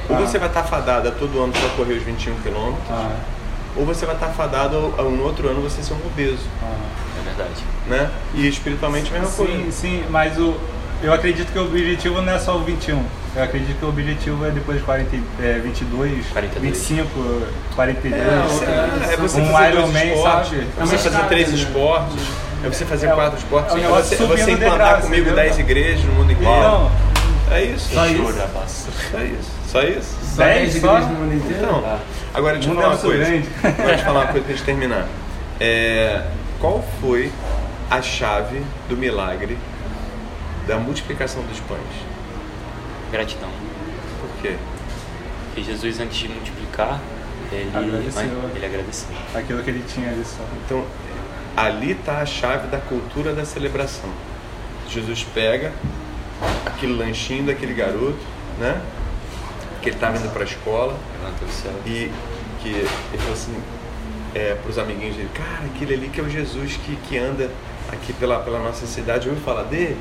ou 0.09 0.17
Ah. 0.17 0.21
você 0.21 0.39
vai 0.39 0.49
estar 0.49 0.63
fadado 0.65 1.09
a 1.09 1.11
todo 1.13 1.43
ano 1.43 1.53
para 1.53 1.69
correr 1.71 1.95
os 1.95 2.03
21 2.03 2.35
quilômetros, 2.43 2.85
Ah, 2.91 3.17
ou 3.77 3.85
você 3.85 4.07
vai 4.07 4.15
estar 4.15 4.29
fadado 4.29 4.95
a, 4.99 5.03
no 5.03 5.23
outro 5.25 5.49
ano 5.49 5.61
você 5.61 5.83
ser 5.83 5.95
um 5.95 6.07
obeso, 6.07 6.39
ah. 6.63 6.67
É 7.21 7.25
verdade. 7.25 7.63
né? 7.87 8.11
E 8.35 8.49
espiritualmente 8.49 9.11
a 9.11 9.19
mesma 9.19 9.29
Sim, 9.29 9.47
coisa. 9.47 9.71
sim, 9.73 10.05
mas 10.11 10.39
o, 10.39 10.55
eu 11.03 11.13
acredito 11.13 11.53
que 11.53 11.59
o 11.59 11.63
objetivo 11.65 12.21
não 12.23 12.33
é 12.33 12.39
só 12.39 12.57
o 12.57 12.61
21. 12.65 13.03
Eu 13.37 13.45
acredito 13.45 13.79
que 13.79 13.85
o 13.85 13.89
objetivo 13.91 14.45
é 14.47 14.51
depois 14.51 14.79
de 14.79 14.85
40, 14.85 15.17
é, 15.41 15.61
22, 15.63 16.27
42. 16.33 16.63
25, 16.63 17.09
42. 17.77 18.23
É, 18.23 19.13
é 19.13 19.17
você 19.17 19.41
um 19.41 19.47
fazer 19.53 19.73
dois 19.73 19.75
Ironman, 19.75 20.15
esportes, 20.15 20.51
sabe? 20.51 20.67
é 20.77 20.83
É 20.83 20.87
você 20.87 20.99
fazer 20.99 21.25
três 21.29 21.49
né? 21.51 21.55
esportes, 21.59 22.17
é 22.65 22.69
você 22.69 22.85
fazer 22.85 23.07
É 23.09 23.13
quatro 23.13 23.39
esportes, 23.39 23.75
é 23.77 23.81
é 23.81 23.89
você, 23.89 24.15
é 24.15 24.19
você 24.19 24.45
degrau, 24.47 24.73
implantar 24.75 25.01
comigo 25.03 25.23
entendeu? 25.23 25.37
10 25.37 25.59
igrejas 25.59 26.05
no 26.05 26.13
mundo 26.15 26.33
inteiro. 26.33 26.53
Então, 26.53 26.91
É 27.51 27.63
isso. 27.65 27.95
Só 27.95 28.07
isso. 28.07 28.23
Só 29.11 29.21
isso. 29.23 29.51
Só 29.69 29.83
isso. 29.83 30.17
Só 30.37 30.43
Dez 30.45 30.73
10 30.73 30.81
só? 30.83 30.89
igrejas 30.99 31.09
no 31.11 31.15
mundo 31.21 31.35
inteiro? 31.35 31.65
Então, 31.65 31.83
Ah. 31.87 31.99
agora 32.35 32.55
deixa 32.55 32.69
eu 32.71 32.75
falar 32.75 32.89
uma 32.89 32.95
é 32.95 32.99
coisa. 32.99 33.25
muito 33.31 33.49
grande. 33.49 33.49
Agora 33.69 33.87
deixa 33.87 34.01
eu 34.01 34.05
falar 34.07 34.21
uma 34.21 34.27
coisa 34.33 34.45
pra 34.47 34.55
gente 34.55 34.65
terminar. 34.65 35.07
É, 35.61 36.23
qual 36.61 36.85
foi 37.01 37.33
a 37.91 38.03
chave 38.03 38.63
do 38.89 38.97
milagre 38.97 39.57
da 40.67 40.77
multiplicação 40.77 41.43
dos 41.45 41.59
pães? 41.61 41.81
Gratidão. 43.11 43.49
Por 44.21 44.43
quê? 44.43 44.57
Porque 45.55 45.63
Jesus, 45.73 45.99
antes 46.01 46.17
de 46.19 46.29
multiplicar, 46.29 47.01
ele 47.51 47.71
Agradeceu. 47.75 48.23
ele 48.55 48.67
agradeceu. 48.67 49.09
aquilo 49.35 49.63
que 49.63 49.71
ele 49.71 49.85
tinha 49.89 50.11
ali 50.11 50.23
só. 50.25 50.45
Então, 50.67 50.85
ali 51.67 51.93
está 51.93 52.19
a 52.19 52.27
chave 52.27 52.69
da 52.69 52.79
cultura 52.79 53.33
da 53.33 53.45
celebração. 53.45 54.11
Jesus 54.89 55.25
pega 55.35 55.73
aquele 56.65 56.95
lanchinho 56.95 57.47
daquele 57.47 57.75
garoto, 57.75 58.19
né? 58.59 58.81
Que 59.83 59.91
ele 59.91 59.97
estava 59.97 60.17
indo 60.17 60.29
para 60.33 60.43
a 60.43 60.45
escola 60.47 60.97
céu. 61.51 61.73
e 61.87 62.11
que 62.63 62.69
ele 62.71 62.89
falou 63.19 63.33
assim 63.35 63.55
é, 64.35 64.55
para 64.55 64.71
os 64.71 64.79
amiguinhos 64.79 65.17
dele, 65.17 65.31
cara, 65.35 65.67
aquele 65.75 65.95
ali 65.95 66.09
que 66.09 66.21
é 66.21 66.23
o 66.23 66.29
Jesus 66.29 66.77
que, 66.85 66.97
que 67.09 67.17
anda 67.19 67.51
aqui 67.93 68.13
pela, 68.13 68.41
pela 68.41 68.59
nossa 68.59 68.87
cidade, 68.87 69.29
ouviu 69.29 69.43
falar 69.45 69.63
dele? 69.65 69.97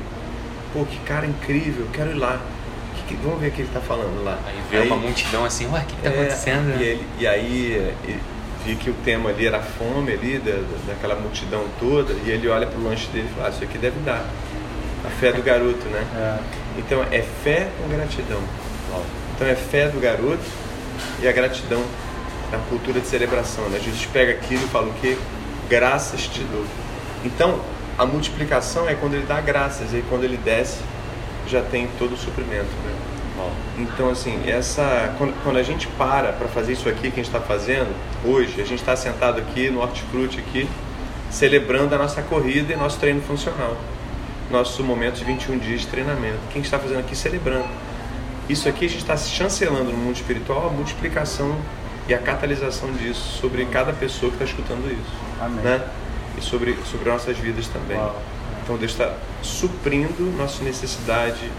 Pô, 0.72 0.84
que 0.84 0.98
cara 1.00 1.26
incrível, 1.26 1.86
quero 1.92 2.10
ir 2.10 2.14
lá. 2.18 2.40
Que 3.06 3.14
vamos 3.14 3.40
ver 3.40 3.48
o 3.48 3.50
que 3.52 3.62
ele 3.62 3.68
está 3.68 3.80
falando 3.80 4.22
lá. 4.22 4.38
Aí 4.46 4.60
veio 4.70 4.84
uma 4.84 4.96
multidão 4.96 5.42
assim, 5.42 5.66
ué, 5.72 5.80
o 5.80 5.84
que, 5.86 5.96
que 5.96 6.02
tá 6.02 6.10
É, 6.10 6.12
acontecendo? 6.12 6.78
E, 6.78 6.82
ele- 6.84 7.06
e 7.18 7.26
aí 7.26 7.74
é, 7.74 7.94
e 8.06 8.18
vi 8.64 8.74
que 8.76 8.90
o 8.90 8.94
tema 9.04 9.30
ali 9.30 9.46
era 9.46 9.58
a 9.58 9.62
fome 9.62 10.12
ali, 10.12 10.38
da, 10.38 10.52
da- 10.52 10.92
daquela 10.92 11.14
multidão 11.14 11.64
toda, 11.78 12.12
e 12.24 12.30
ele 12.30 12.48
olha 12.48 12.66
pro 12.66 12.82
lanche 12.82 13.06
dele 13.08 13.28
e 13.30 13.34
fala, 13.34 13.48
ah, 13.48 13.50
isso 13.50 13.64
aqui 13.64 13.78
deve 13.78 13.98
dar. 14.00 14.24
A 15.04 15.10
fé 15.10 15.32
do 15.32 15.42
garoto, 15.42 15.86
né? 15.88 16.04
É. 16.16 16.38
Então 16.78 17.02
é 17.10 17.22
fé 17.22 17.68
com 17.80 17.88
gratidão. 17.88 18.40
Então 19.34 19.46
é 19.46 19.54
fé 19.54 19.88
do 19.88 20.00
garoto 20.00 20.42
e 21.22 21.28
a 21.28 21.32
gratidão 21.32 21.82
na 22.50 22.58
cultura 22.68 22.98
de 23.00 23.06
celebração. 23.06 23.68
Né? 23.68 23.78
Jesus 23.82 24.06
pega 24.06 24.32
aquilo 24.32 24.64
e 24.64 24.68
fala 24.68 24.88
o 24.88 24.94
quê? 25.00 25.16
Graças 25.70 26.22
te 26.26 26.40
dou. 26.40 26.64
Então 27.24 27.60
a 27.96 28.04
multiplicação 28.04 28.88
é 28.88 28.94
quando 28.94 29.14
ele 29.14 29.26
dá 29.26 29.40
graças, 29.40 29.92
e 29.92 29.96
aí 29.96 30.04
quando 30.08 30.24
ele 30.24 30.36
desce 30.36 30.78
já 31.46 31.62
tem 31.62 31.88
todo 31.98 32.14
o 32.14 32.16
suprimento. 32.16 32.64
Né? 32.84 32.92
Então, 33.78 34.10
assim, 34.10 34.48
essa 34.48 35.14
quando, 35.18 35.34
quando 35.42 35.56
a 35.56 35.62
gente 35.62 35.86
para 35.88 36.32
para 36.32 36.48
fazer 36.48 36.72
isso 36.72 36.88
aqui 36.88 37.02
que 37.02 37.20
a 37.20 37.22
gente 37.22 37.26
está 37.26 37.40
fazendo 37.40 37.94
hoje, 38.24 38.60
a 38.60 38.64
gente 38.64 38.80
está 38.80 38.96
sentado 38.96 39.38
aqui 39.38 39.70
no 39.70 39.80
Hortifruti 39.80 40.38
aqui, 40.40 40.68
celebrando 41.30 41.94
a 41.94 41.98
nossa 41.98 42.22
corrida 42.22 42.72
e 42.72 42.76
nosso 42.76 42.98
treino 42.98 43.20
funcional, 43.22 43.76
nosso 44.50 44.82
momento 44.82 45.16
de 45.16 45.24
21 45.24 45.58
dias 45.58 45.82
de 45.82 45.86
treinamento. 45.86 46.38
Quem 46.52 46.62
está 46.62 46.78
fazendo 46.78 47.00
aqui 47.00 47.14
celebrando. 47.14 47.68
Isso 48.48 48.68
aqui 48.68 48.86
a 48.86 48.88
gente 48.88 49.02
está 49.02 49.16
chancelando 49.16 49.92
no 49.92 49.98
mundo 49.98 50.16
espiritual 50.16 50.68
a 50.68 50.70
multiplicação 50.70 51.54
e 52.08 52.14
a 52.14 52.18
catalisação 52.18 52.90
disso 52.92 53.38
sobre 53.38 53.66
cada 53.66 53.92
pessoa 53.92 54.30
que 54.30 54.42
está 54.42 54.46
escutando 54.46 54.90
isso, 54.90 55.44
Amém. 55.44 55.62
né? 55.62 55.82
E 56.38 56.40
sobre 56.40 56.76
sobre 56.90 57.10
nossas 57.10 57.36
vidas 57.36 57.68
também. 57.68 57.98
Uau. 57.98 58.22
Então 58.62 58.76
Deus 58.76 58.92
está 58.92 59.14
suprindo 59.42 60.22
nossa 60.36 60.64
necessidade, 60.64 61.50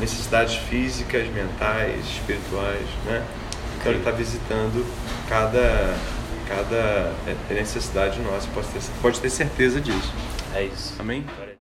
necessidades 0.00 0.54
físicas, 0.56 1.28
mentais, 1.28 2.04
espirituais, 2.06 2.86
né? 3.04 3.24
Então 3.80 3.92
Ele 3.92 4.00
está 4.00 4.10
visitando 4.10 4.84
cada, 5.28 5.96
cada 6.48 7.12
é, 7.26 7.54
necessidade 7.54 8.20
nossa, 8.20 8.48
pode 8.48 8.68
ter, 8.68 8.80
pode 9.00 9.20
ter 9.20 9.30
certeza 9.30 9.80
disso. 9.80 10.12
É 10.54 10.64
isso. 10.64 10.94
Amém? 10.98 11.24